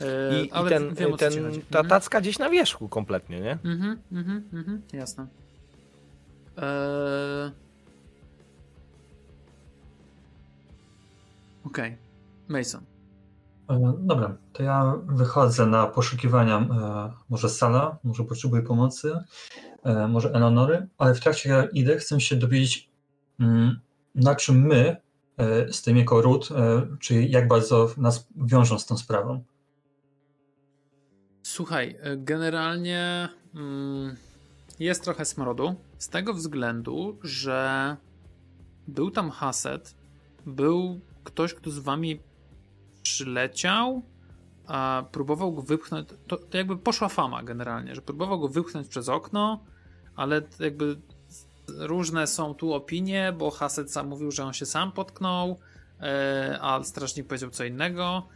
[0.02, 1.32] Y, I, ale i ten, wiem, ten,
[1.72, 1.88] ta Mhm.
[1.88, 3.52] tacka gdzieś na wierzchu kompletnie, nie?
[3.64, 5.28] Mhm, mhm, mhm, jasne.
[6.58, 7.52] Eee...
[11.66, 11.96] Okej.
[12.48, 12.82] Mason.
[13.70, 19.14] E, Dobra, to ja wychodzę na poszukiwania e, może Sala, może potrzebuję pomocy,
[19.84, 22.90] e, może Eleonory, ale w trakcie jak idę chcę się dowiedzieć,
[23.40, 23.80] mm,
[24.16, 25.04] na czym my
[25.72, 29.44] z tym jako ród, e, czy jak bardzo nas wiążą z tą sprawą.
[31.44, 34.16] Słuchaj, generalnie mm,
[34.80, 37.98] jest trochę smrodu z tego względu, że
[38.88, 39.96] był tam Haset,
[40.46, 42.20] był ktoś, kto z wami
[43.04, 44.04] przyleciał,
[44.68, 46.10] a próbował go wypchnąć.
[46.28, 49.64] To, to jakby poszła fama generalnie, że próbował go wypchnąć przez okno,
[50.16, 50.98] ale jakby
[51.68, 55.60] różne są tu opinie, bo Haset sam mówił, że on się sam potknął,
[56.00, 58.28] e, a strażnik powiedział co innego.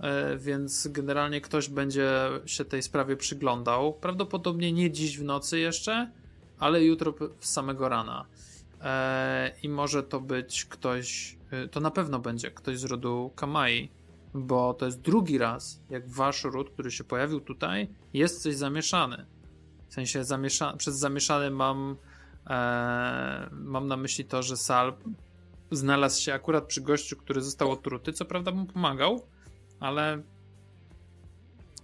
[0.00, 2.10] E, więc generalnie ktoś będzie
[2.46, 3.92] się tej sprawie przyglądał.
[3.92, 6.10] Prawdopodobnie nie dziś w nocy jeszcze,
[6.58, 8.24] ale jutro z samego rana.
[8.80, 11.36] E, I może to być ktoś,
[11.70, 13.90] to na pewno będzie ktoś z rodu Kamai,
[14.34, 19.26] bo to jest drugi raz, jak wasz ród, który się pojawił tutaj, jest coś zamieszany.
[19.88, 21.96] W sensie zamiesza- przez zamieszany mam,
[22.46, 24.94] e, mam na myśli to, że Sal
[25.70, 29.22] znalazł się akurat przy gościu, który został otruty, co prawda mu pomagał,
[29.80, 30.22] ale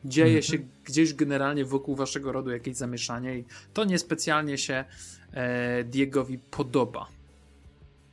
[0.04, 0.42] dzieje Mhm.
[0.42, 4.84] się gdzieś generalnie wokół waszego rodu jakieś zamieszanie i to niespecjalnie się
[5.32, 7.06] e, Diegowi podoba.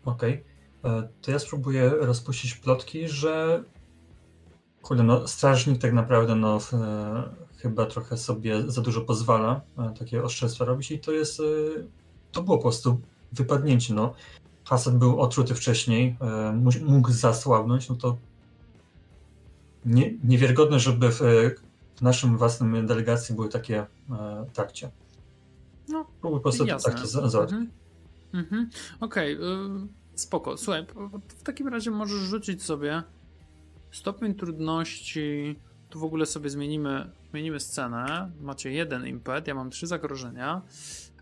[0.06, 0.43] Okej,
[0.84, 3.63] e, to ja spróbuję rozpuścić plotki, że
[4.88, 7.23] kurde, no, strażnik tak naprawdę no, e,
[7.58, 11.43] chyba trochę sobie za dużo pozwala e, takie oszczerstwa robić i to jest, e,
[12.32, 14.13] to było po prostu wypadnięcie, no.
[14.65, 16.17] Hasad był otruty wcześniej,
[16.82, 18.17] mógł zasłabnąć, no to
[19.86, 21.19] nie, niewiarygodne, żeby w,
[21.95, 24.91] w naszym własnym delegacji były takie e, trakcie.
[25.88, 26.91] No, po prostu Jasne.
[26.91, 27.60] tak to za- załatwić.
[27.60, 27.71] Mhm.
[28.34, 28.69] Mhm.
[29.00, 29.39] Okej, y,
[30.15, 30.58] spoko.
[30.58, 30.86] Słuchaj,
[31.28, 33.04] w takim razie możesz rzucić sobie
[33.97, 35.55] stopień trudności.
[35.89, 38.31] Tu w ogóle sobie zmienimy, zmienimy scenę.
[38.41, 40.62] Macie jeden impet, ja mam trzy zagrożenia.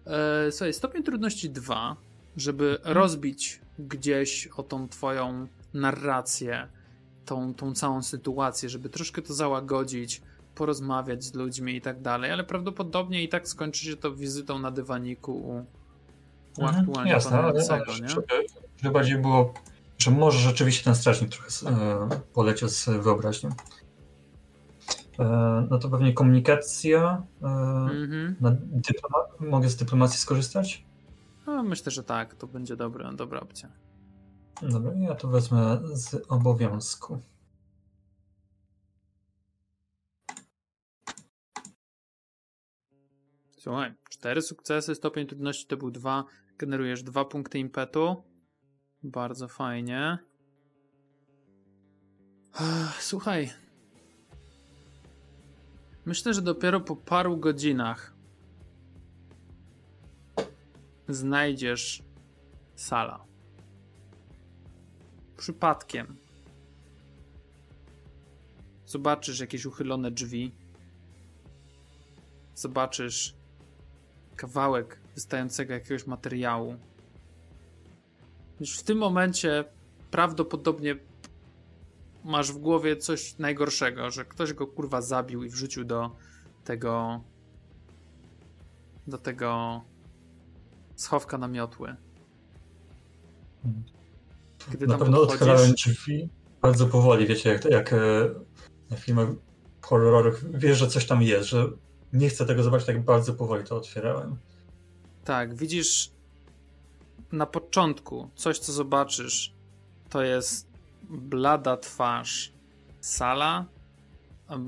[0.05, 1.95] E, słuchaj, stopień trudności 2,
[2.37, 6.67] żeby rozbić gdzieś o tą twoją narrację,
[7.25, 10.21] tą, tą całą sytuację, żeby troszkę to załagodzić,
[10.55, 14.71] porozmawiać z ludźmi i tak dalej, ale prawdopodobnie i tak skończy się to wizytą na
[14.71, 15.65] dywaniku u,
[16.61, 17.53] u Mhm, aktualnie Jasne, ale
[18.01, 18.09] nie?
[18.09, 18.27] żeby,
[18.77, 19.53] żeby bardziej było,
[20.05, 23.49] że może rzeczywiście ten strażnik trochę e, poleciał z wyobraźnią.
[25.19, 27.23] E, no to pewnie komunikacja.
[28.41, 30.85] Na dyploma- mogę z dyplomacji skorzystać?
[31.47, 33.69] No, myślę, że tak, to będzie dobra, dobra opcja.
[34.61, 37.21] Dobra, ja to wezmę z obowiązku.
[43.57, 46.23] Słuchaj, cztery sukcesy, stopień trudności to był dwa,
[46.57, 48.23] generujesz dwa punkty impetu.
[49.05, 50.17] Bardzo fajnie.
[52.99, 53.51] Słuchaj.
[56.05, 58.13] Myślę, że dopiero po paru godzinach
[61.07, 62.03] znajdziesz
[62.75, 63.25] sala.
[65.37, 66.17] Przypadkiem.
[68.85, 70.51] Zobaczysz jakieś uchylone drzwi.
[72.55, 73.35] Zobaczysz
[74.35, 76.75] kawałek wystającego jakiegoś materiału.
[78.59, 79.65] Już w tym momencie
[80.11, 80.95] prawdopodobnie
[82.23, 86.11] masz w głowie coś najgorszego, że ktoś go kurwa zabił i wrzucił do
[86.63, 87.21] tego
[89.07, 89.81] do tego
[90.95, 91.95] schowka na miotły.
[94.71, 96.29] Kiedy Na tam pewno podchodzisz, otwierałem drzwi
[96.61, 98.29] bardzo powoli, wiecie, jak, jak e,
[98.89, 99.29] na filmach
[99.81, 101.67] horrorowych wiesz, że coś tam jest, że
[102.13, 104.35] nie chcę tego zobaczyć, tak bardzo powoli to otwierałem.
[105.23, 106.14] Tak, widzisz
[107.31, 109.53] na początku coś, co zobaczysz,
[110.09, 110.67] to jest
[111.09, 112.51] blada twarz
[113.01, 113.65] Sala,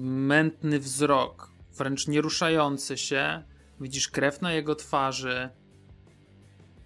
[0.01, 3.43] mętny wzrok, wręcz nieruszający się.
[3.81, 5.49] Widzisz krew na jego twarzy.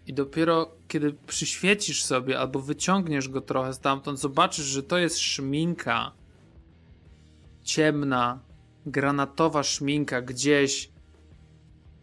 [0.08, 6.12] I dopiero kiedy przyświecisz sobie albo wyciągniesz go trochę stamtąd, zobaczysz, że to jest szminka.
[7.64, 8.40] Ciemna,
[8.86, 10.90] granatowa szminka gdzieś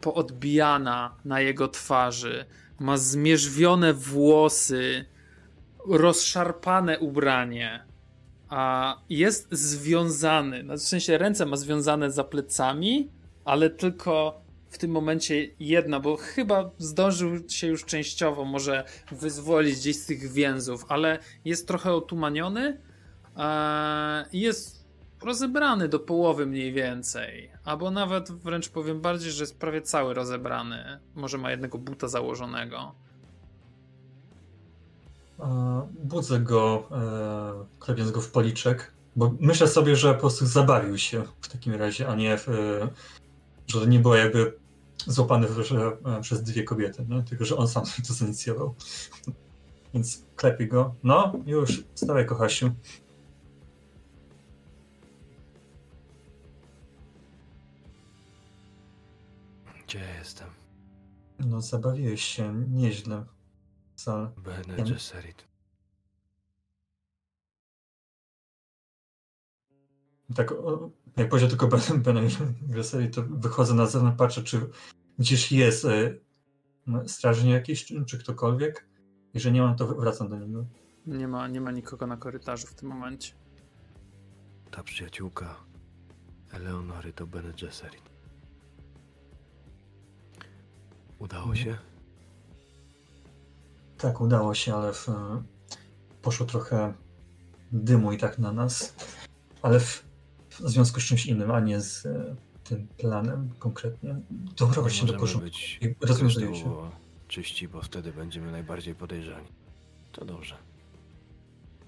[0.01, 2.45] poodbijana na jego twarzy.
[2.81, 5.05] Ma zmierzwione włosy,
[5.89, 7.85] rozszarpane ubranie.
[8.49, 13.11] A jest związany, no w sensie ręce ma związane za plecami,
[13.45, 19.97] ale tylko w tym momencie jedna, bo chyba zdążył się już częściowo może wyzwolić gdzieś
[19.97, 22.81] z tych więzów, ale jest trochę otumaniony
[24.33, 24.78] jest
[25.23, 27.51] rozebrany do połowy mniej więcej.
[27.65, 31.01] Albo nawet wręcz powiem bardziej, że jest prawie cały rozebrany.
[31.15, 32.95] Może ma jednego buta założonego.
[35.41, 40.99] E, Budzę go, e, klepiąc go w policzek, bo myślę sobie, że po prostu zabawił
[40.99, 42.89] się w takim razie, a nie, w, e,
[43.67, 44.53] że nie było jakby
[45.07, 48.75] złapany w, że, przez dwie kobiety, tylko że on sam to zainicjował.
[49.95, 50.95] Więc klepi go.
[51.03, 52.71] No, już, wstawaj kochasiu.
[59.89, 60.49] Gdzie ja jestem?
[61.39, 63.25] No, zabawiłeś się nieźle.
[63.97, 64.31] Sal.
[64.37, 64.91] Bene.
[64.91, 65.49] Gesserit.
[70.35, 72.29] Tak, o, jak powiedział tylko Ben, ben
[72.63, 74.61] Wesoły, to wychodzę na zewnątrz, patrzę, czy
[75.19, 75.87] gdzieś jest
[76.87, 78.89] no, strażnik jakiś, czy, czy ktokolwiek.
[79.35, 80.67] Jeżeli nie mam, to wracam do niego.
[81.07, 83.35] Nie ma, nie ma nikogo na korytarzu w tym momencie.
[84.71, 85.57] Ta przyjaciółka
[86.51, 88.08] Eleonory to Bene Gesserit.
[91.19, 91.79] Udało się?
[93.99, 95.07] Tak, udało się, ale w,
[96.23, 96.95] poszło trochę
[97.73, 98.95] dymu i tak na nas.
[99.63, 100.05] Ale w,
[100.51, 104.17] w związku z czymś innym, a nie z e, tym planem konkretnie.
[104.31, 105.51] Dobra, Nie właśnie do porządku.
[105.81, 106.91] I rozwiązuje się.
[107.29, 109.49] czyści, bo wtedy będziemy najbardziej podejrzani.
[110.13, 110.57] To dobrze.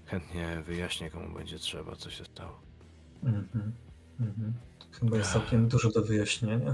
[0.05, 2.59] Chętnie wyjaśnię, komu będzie trzeba, co się stało.
[3.23, 3.71] Mhm,
[4.19, 4.53] mhm.
[4.91, 6.73] Chyba jest całkiem dużo do wyjaśnienia.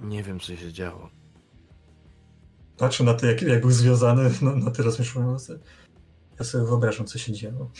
[0.00, 1.10] Nie wiem, co się działo.
[2.78, 5.36] Patrzę na to, jak, jak był związany, no, na te rozmieszczone.
[6.38, 7.70] Ja sobie wyobrażam, co się działo.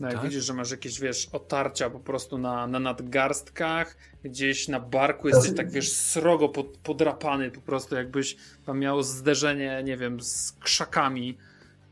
[0.00, 0.24] No jak Tak?
[0.24, 5.56] widzisz, że masz jakieś, wiesz, otarcia po prostu na, na nadgarstkach, gdzieś na barku jesteś
[5.56, 11.38] tak, wiesz, srogo pod, podrapany po prostu, jakbyś tam miał zderzenie, nie wiem, z krzakami,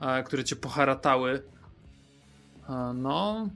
[0.00, 1.42] e, które cię poharatały.
[2.68, 3.48] E, no,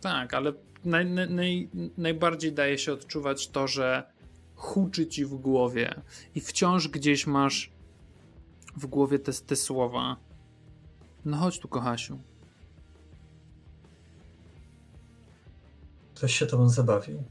[0.00, 0.52] tak, ale
[0.86, 1.68] naj, naj, naj,
[1.98, 4.12] najbardziej daje się odczuwać to, że
[4.54, 5.94] huczy ci w głowie
[6.34, 7.70] i wciąż gdzieś masz
[8.76, 10.16] w głowie te, te słowa.
[11.24, 12.18] No chodź tu, kochasiu.
[16.14, 17.22] Ktoś się tobą zabawił.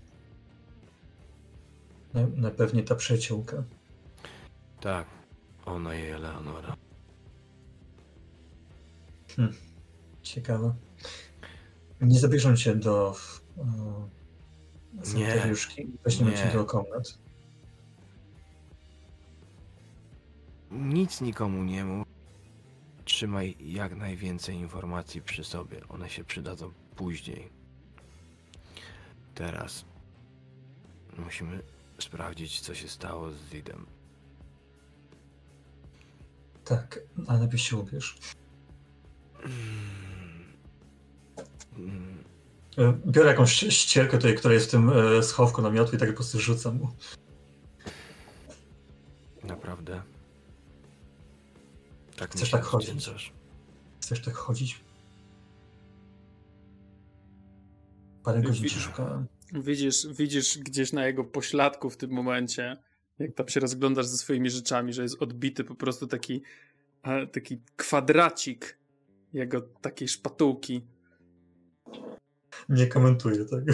[2.14, 3.64] Na, na pewnie ta przyjaciółka.
[4.82, 5.08] Tak,
[5.66, 6.76] ona i Eleonora.
[10.22, 10.76] Ciekawe.
[12.02, 13.16] Nie zabierzą cię do
[13.58, 13.64] e,
[14.94, 15.06] Nie.
[15.06, 15.88] sanitariuszki.
[16.04, 16.38] Weźmiemy Nie.
[16.38, 17.20] cię do komnat.
[20.72, 22.08] Nic nikomu nie mów.
[23.06, 25.88] Trzymaj jak najwięcej informacji przy sobie.
[25.90, 27.50] One się przydadzą później.
[29.36, 29.86] Teraz
[31.18, 31.64] musimy
[32.00, 33.86] sprawdzić, co się stało z Zidem.
[36.66, 38.18] Tak, ale najpierw się ubierz.
[41.78, 42.35] Mm, E,
[43.08, 46.40] Biorę jakąś ścierkę tutaj, która jest w tym e, schowku namiotu i tak po prostu
[46.40, 46.90] rzucam mu.
[49.44, 50.02] Naprawdę.
[52.18, 52.90] Tak Chcesz tak chodzić?
[52.90, 53.34] odwdzięczasz.
[54.02, 54.80] Chcesz tak chodzić?
[58.24, 59.26] Parę godzin Wi- cię szukałem.
[59.54, 62.78] Widzisz, widzisz gdzieś na jego pośladku w tym momencie,
[63.20, 66.42] jak tam się rozglądasz ze swoimi rzeczami, że jest odbity po prostu taki,
[67.04, 68.78] e, taki kwadracik
[69.34, 70.82] jego takiej szpatułki.
[72.70, 73.74] Nie komentuję tego.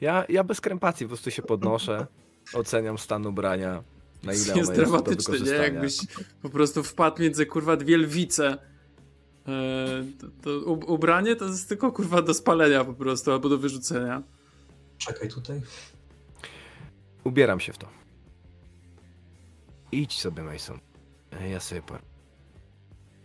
[0.00, 2.06] Ja, ja bez krępacji po prostu się podnoszę,
[2.54, 3.82] oceniam stan ubrania,
[4.22, 5.50] na ile jest jest do dramatyczny, nie?
[5.50, 5.98] Jakbyś
[6.42, 8.58] po prostu wpadł między kurwa dwie lwice.
[9.48, 14.22] E, to, to ubranie to jest tylko kurwa do spalenia po prostu, albo do wyrzucenia.
[14.98, 15.62] Czekaj tutaj.
[17.24, 17.88] Ubieram się w to.
[19.92, 20.78] Idź sobie, Mason.
[21.50, 22.02] Ja sobie par.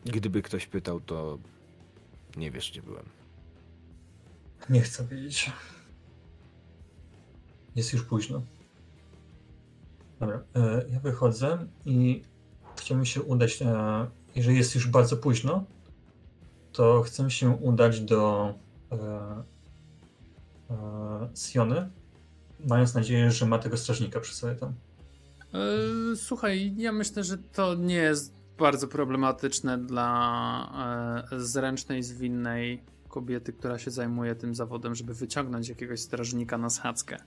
[0.06, 1.40] Gdyby ktoś pytał, to
[2.38, 3.06] nie wiesz, gdzie byłem.
[4.70, 5.52] Nie chcę wiedzieć.
[7.76, 8.42] Jest już późno.
[10.20, 12.24] Dobra, e, ja wychodzę i
[12.78, 15.64] chciałbym się udać, e, jeżeli jest już bardzo późno,
[16.72, 18.54] to chcę się udać do
[18.92, 19.44] e,
[21.36, 21.90] Siony,
[22.68, 24.74] mając nadzieję, że ma tego strażnika przy sobie tam.
[26.16, 32.84] Słuchaj, ja myślę, że to nie jest bardzo problematyczne dla zręcznej, zwinnej
[33.14, 37.18] kobiety, która się zajmuje tym zawodem, żeby wyciągnąć jakiegoś strażnika na schadzkę.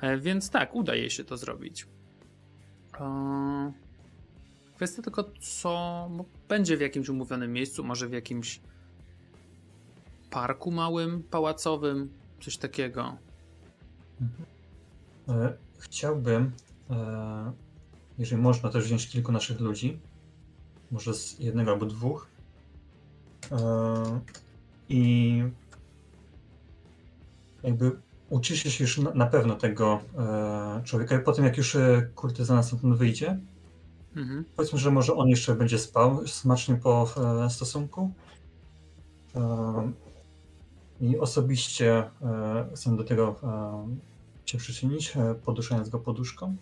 [0.00, 1.86] E, Więc tak, udaje się to zrobić.
[3.00, 3.72] E,
[4.76, 6.10] Kwestia tylko, co
[6.48, 8.60] będzie w jakimś umówionym miejscu, może w jakimś
[10.30, 13.16] parku małym, pałacowym, coś takiego.
[15.28, 16.52] E, Chciałbym,
[18.18, 19.98] jeżeli można, też wziąć kilku naszych ludzi,
[20.90, 22.28] może z jednego albo dwóch.
[24.88, 25.42] I
[27.62, 27.92] jakby
[28.30, 31.16] uczysz się już na, pewno tego e, człowieka.
[31.20, 33.38] I po tym, jak już e, kurtyzana stamtąd wyjdzie,
[34.16, 34.44] Mhm.
[34.56, 37.08] powiedzmy, że może on jeszcze będzie spał smacznie po
[37.44, 38.10] e, stosunku.
[39.34, 39.92] E,
[41.00, 43.96] I osobiście e, chcę do tego e,
[44.46, 46.56] się przyczynić, e, poduszając go poduszką.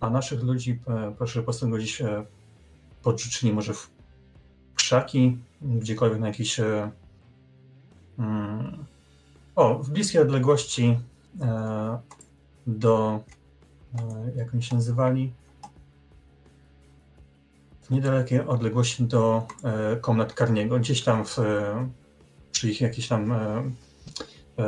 [0.00, 2.24] A naszych ludzi e, proszę po prostu go gdzieś e,
[3.02, 3.90] podrzucili może w
[4.74, 6.90] krzaki, gdziekolwiek na jakiś e,
[8.18, 8.84] mm,
[9.56, 10.98] o, w bliskiej odległości
[11.40, 11.98] e,
[12.66, 13.20] do
[13.94, 15.32] e, jak oni się nazywali
[17.82, 21.36] w niedalekiej odległości do e, komnat Karniego, gdzieś tam w,
[22.52, 23.34] przy ich jakiejś tam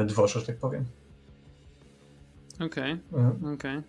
[0.06, 0.84] dworze, że tak powiem.
[2.60, 3.82] Okej, E, okej.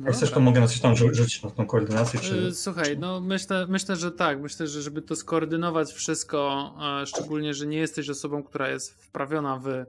[0.00, 2.46] Jak chcesz, to mogę na coś tam rzu- rzucić na tą koordynację, czy...
[2.48, 4.40] E, Słuchaj, no myślę, myślę, że tak.
[4.40, 9.56] Myślę, że żeby to skoordynować wszystko, e, szczególnie, że nie jesteś osobą, która jest wprawiona
[9.58, 9.84] w,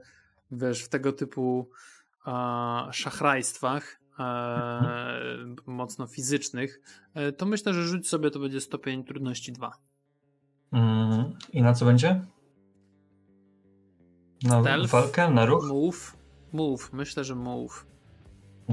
[0.50, 1.70] wiesz, w tego typu
[2.26, 2.32] e,
[2.92, 4.24] szachrajstwach e,
[5.66, 6.80] mocno fizycznych,
[7.36, 9.72] to myślę, że rzuć sobie to będzie stopień trudności 2.
[10.72, 12.20] Mm, I na co będzie?
[14.42, 14.90] Na Stealth?
[14.90, 15.68] walkę, na ruch?
[15.68, 16.16] Move,
[16.52, 17.86] move, myślę, że move.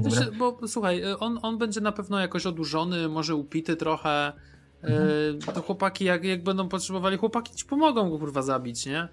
[0.02, 0.20] Dobra.
[0.20, 4.32] Myślę, bo słuchaj, e, on, on będzie na pewno jakoś odurzony, może upity trochę.
[4.82, 5.08] Mhm.
[5.48, 9.08] E, To chłopaki, jak, jak będą potrzebowali, chłopaki ci pomogą go kurwa zabić, nie?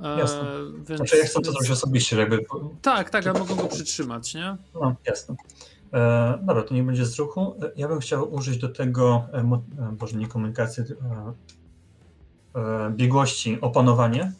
[0.00, 0.44] E, Jasne.
[0.74, 2.44] Więc, Znaczy ja chcę to zrobić osobiście, jakby...
[2.82, 4.56] Tak, tak, ale mogą go przytrzymać, nie?
[4.74, 5.36] No, jasne.
[5.92, 7.54] E, dobra, to nie będzie z ruchu.
[7.62, 10.84] E, ja bym chciał użyć do tego, e, e, boże, nie komunikacji,
[12.54, 14.32] e, biegłości, opanowanie.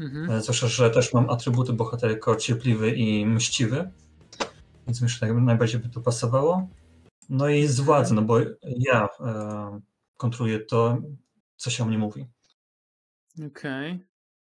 [0.00, 0.42] Mhm.
[0.42, 3.90] Zwłaszcza, że też mam atrybuty bohatera jako cierpliwy i mściwy.
[4.86, 6.68] Więc myślę, że najbardziej by to pasowało.
[7.28, 9.80] No i z władzy, no bo ja e,
[10.16, 10.98] kontroluję to,
[11.56, 12.26] co się o mnie mówi.
[13.46, 14.04] Okej.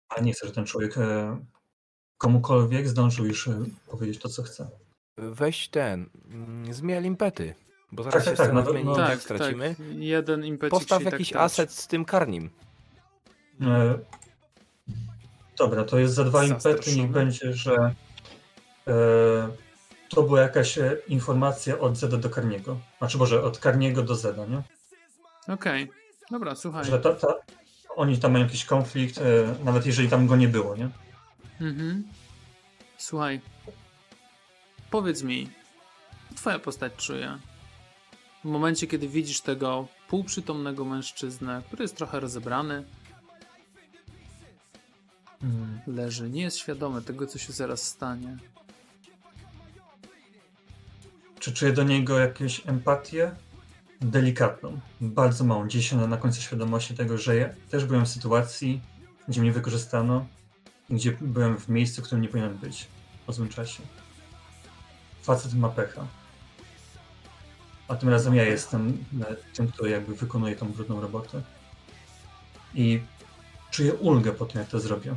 [0.09, 1.37] A nie chcę, że ten człowiek e,
[2.17, 4.69] komukolwiek zdążył już e, powiedzieć to, co chce.
[5.17, 7.55] Weź ten, mm, zmiel impety,
[7.91, 9.75] bo zaraz Tak, się tak, tak, no, tak Tak, stracimy.
[9.77, 9.87] tak.
[9.95, 12.49] Jeden impecik Postaw się jakiś tak aset z tym karnim.
[13.61, 13.99] E,
[15.57, 17.95] dobra, to jest za dwa impety, niech będzie, że
[18.87, 18.93] e,
[20.13, 22.77] to była jakaś e, informacja od Zeda do Karniego.
[22.97, 24.61] Znaczy, może od Karniego do Zeda, nie?
[25.53, 25.91] Okej.
[26.31, 26.85] Dobra, słuchaj.
[26.85, 27.27] Że ta, ta,
[27.95, 29.23] oni tam mają jakiś konflikt, e,
[29.63, 30.89] nawet jeżeli tam go nie było, nie?
[31.61, 32.03] Mhm.
[32.97, 33.41] Słuchaj.
[34.91, 35.49] Powiedz mi,
[36.29, 37.37] co twoja postać czuje?
[38.43, 42.83] W momencie, kiedy widzisz tego półprzytomnego mężczyznę, który jest trochę rozebrany,
[45.43, 45.79] Mm.
[45.87, 48.37] leży, nie jest świadomy tego, co się zaraz stanie.
[51.43, 53.31] Czy czuję do niego jakąś empatię?
[54.01, 58.81] Delikatną, bardzo małą, gdzieś na końcu świadomości tego, że ja też byłem w sytuacji,
[59.27, 60.25] gdzie mnie wykorzystano,
[60.89, 62.87] gdzie byłem w miejscu, w którym nie powinienem być
[63.25, 63.83] po złym czasie.
[65.23, 66.07] Facet ma pecha.
[67.87, 69.05] A tym razem ja jestem
[69.53, 71.41] tym, który jakby wykonuje tą brudną robotę.
[72.73, 73.01] I
[73.71, 75.15] czuję ulgę po tym, jak to zrobię.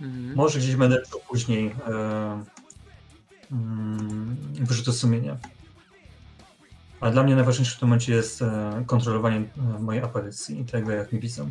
[0.00, 0.34] Mhm.
[0.34, 2.61] Może gdzieś będę czuł później e,
[4.60, 5.36] wyrzutu sumienia.
[7.00, 10.90] A dla mnie najważniejsze w tym momencie jest e, kontrolowanie e, mojej aparycji i tego,
[10.90, 11.50] jak mi widzą.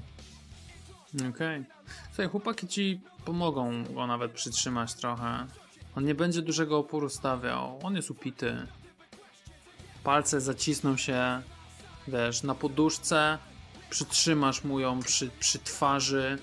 [1.29, 1.65] Okej.
[2.07, 5.47] Słuchaj, chłopaki ci pomogą go nawet przytrzymać trochę.
[5.95, 7.79] On nie będzie dużego oporu stawiał.
[7.83, 8.67] On jest upity.
[10.03, 11.41] Palce zacisną się,
[12.07, 13.37] wiesz, na poduszce.
[13.89, 16.37] Przytrzymasz mu ją przy, przy twarzy.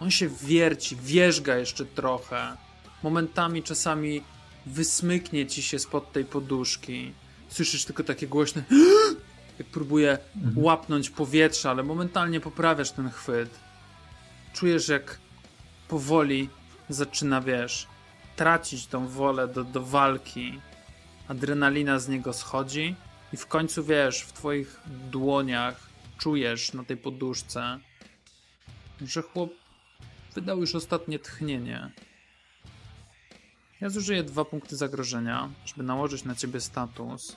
[0.00, 2.56] On się wierci, wierzga jeszcze trochę.
[3.02, 4.22] Momentami czasami
[4.66, 7.12] wysmyknie ci się spod tej poduszki.
[7.48, 8.64] Słyszysz tylko takie głośne
[9.58, 10.64] jak próbuje Mhm.
[10.64, 13.50] łapnąć powietrze, ale momentalnie poprawiasz ten chwyt.
[14.52, 15.18] Czujesz, jak
[15.88, 16.48] powoli
[16.88, 17.86] zaczyna, wiesz,
[18.36, 20.60] tracić tą wolę do, do walki.
[21.28, 22.94] Adrenalina z niego schodzi
[23.32, 25.88] i w końcu, wiesz, w twoich dłoniach
[26.18, 27.78] czujesz na tej poduszce,
[29.00, 29.50] że chłop
[30.34, 31.90] wydał już ostatnie tchnienie.
[33.80, 37.36] Ja zużyję dwa punkty zagrożenia, żeby nałożyć na ciebie status.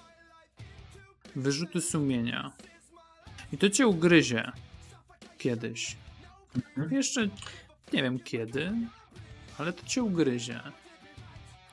[1.36, 2.52] Wyrzuty sumienia.
[3.54, 4.52] I to cię ugryzie.
[5.38, 5.98] Kiedyś.
[6.56, 6.94] Mhm.
[6.94, 7.28] Jeszcze
[7.94, 8.72] nie wiem kiedy,
[9.58, 10.60] ale to cię ugryzie.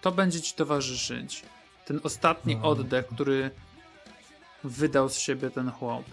[0.01, 1.43] To będzie ci towarzyszyć.
[1.87, 2.63] Ten ostatni No.
[2.63, 3.51] oddech, który
[4.65, 6.05] wydał z siebie ten chłop.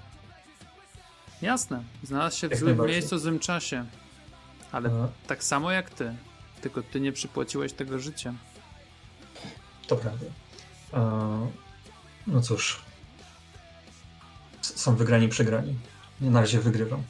[1.42, 3.86] Jasne, znalazł się w Jak złym miejscu, w złym czasie.
[4.72, 6.16] Ale E, tak samo jak ty.
[6.62, 8.34] Tylko ty nie przypłaciłeś tego życia.
[9.88, 10.26] To prawda.
[12.28, 12.82] No cóż.
[14.62, 15.76] Są wygrani przegrani.
[16.22, 17.04] Na razie wygrywam.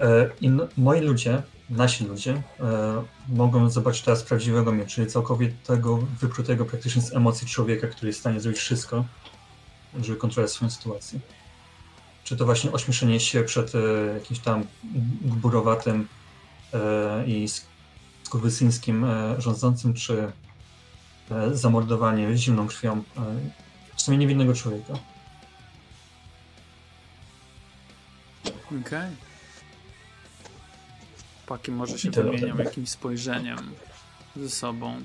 [0.00, 6.64] E, I moi ludzie, nasi ludzie, e, mogą zobaczyć teraz prawdziwego mnie, czyli całkowitego, wyprutego
[6.64, 9.04] praktycznie z emocji człowieka, który jest w stanie zrobić wszystko,
[10.02, 11.20] żeby kontrolować swoją sytuację.
[12.24, 13.78] Czy to właśnie ośmieszenie się przed e,
[14.14, 14.64] jakimś tam
[15.22, 16.08] gburowatym
[17.26, 17.48] i
[18.34, 20.32] skurwysyńskim e, rządzącym, czy
[21.30, 23.02] e, zamordowanie zimną krwią e,
[23.96, 24.94] w sumie niewinnego człowieka.
[28.80, 29.16] Okej.
[31.36, 33.58] Chłopaki może się wymienią jakimś spojrzeniem
[34.36, 35.00] ze sobą.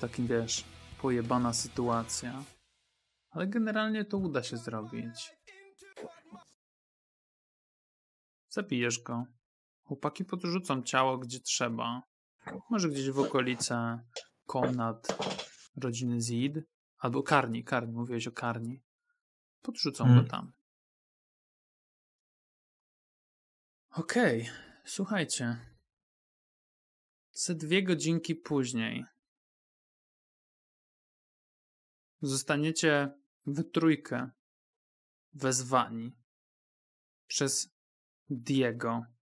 [0.00, 0.64] Takim wiesz,
[1.02, 2.42] pojebana sytuacja.
[3.30, 5.32] Ale generalnie to uda się zrobić.
[8.48, 9.35] Zabijesz go.
[9.86, 12.02] Chłopaki podrzucą ciało gdzie trzeba.
[12.70, 14.00] Może gdzieś w okolice
[14.46, 15.18] komnat
[15.76, 16.54] rodziny Zid.
[16.98, 18.82] Albo Karni, Karni, mówiłeś o Karni.
[19.62, 20.22] Podrzucą Mm.
[20.22, 20.52] go tam.
[23.90, 24.48] Okej,
[24.84, 25.76] słuchajcie.
[27.32, 29.04] Ze dwie godzinki później
[32.20, 33.12] zostaniecie
[33.46, 34.30] w trójkę
[35.32, 36.16] wezwani
[37.26, 37.68] przez
[38.28, 39.15] Diego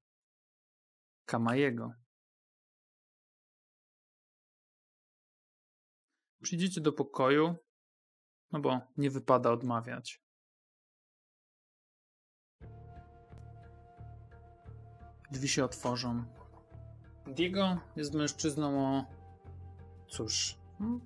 [1.25, 1.93] Kamajego.
[6.43, 7.57] Przyjdziecie do pokoju,
[8.53, 10.23] no bo nie wypada odmawiać.
[15.31, 16.25] Drzwi się otworzą.
[17.27, 19.05] Diego jest mężczyzną o.
[20.09, 20.59] Cóż.
[20.79, 21.01] hmm,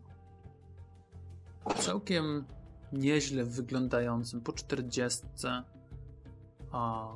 [1.77, 2.47] Całkiem
[2.93, 5.63] nieźle wyglądającym, po czterdziestce.
[6.73, 7.09] A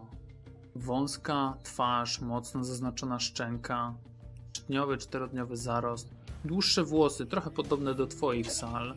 [0.75, 3.95] wąska twarz, mocno zaznaczona szczęka,
[4.53, 6.09] trzydniowy, czterodniowy zarost,
[6.45, 8.97] dłuższe włosy, trochę podobne do twoich sal.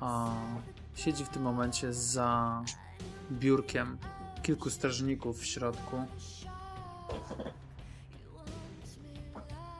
[0.00, 0.30] A
[0.94, 2.62] siedzi w tym momencie za
[3.32, 3.98] biurkiem
[4.42, 6.04] kilku strażników w środku.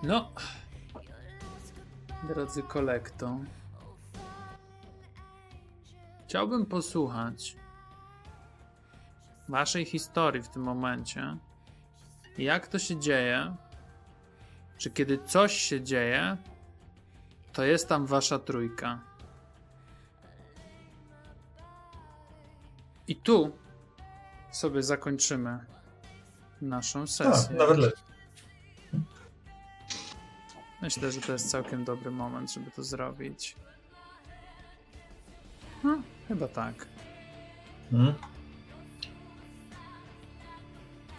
[0.02, 0.30] No,
[2.28, 3.38] drodzy kolekto,
[6.24, 7.56] chciałbym posłuchać
[9.50, 11.36] waszej historii w tym momencie.
[12.38, 13.56] Jak to się dzieje,
[14.78, 16.36] że kiedy coś się dzieje,
[17.52, 19.00] to jest tam wasza trójka.
[23.08, 23.52] I tu
[24.52, 25.58] sobie zakończymy
[26.62, 27.56] naszą Tak, sesję.
[27.56, 28.02] nawet lepiej.
[30.82, 33.56] Myślę, że to jest całkiem dobry moment, żeby to zrobić.
[35.84, 35.98] No,
[36.28, 36.86] chyba tak.
[37.92, 38.14] Mhm.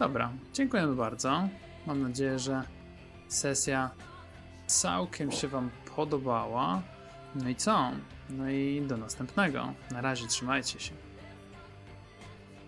[0.01, 1.47] Dobra, dziękujemy bardzo.
[1.87, 2.63] Mam nadzieję, że
[3.27, 3.89] sesja
[4.67, 6.81] całkiem się Wam podobała.
[7.35, 7.91] No i co?
[8.29, 9.73] No i do następnego.
[9.91, 10.91] Na razie trzymajcie się.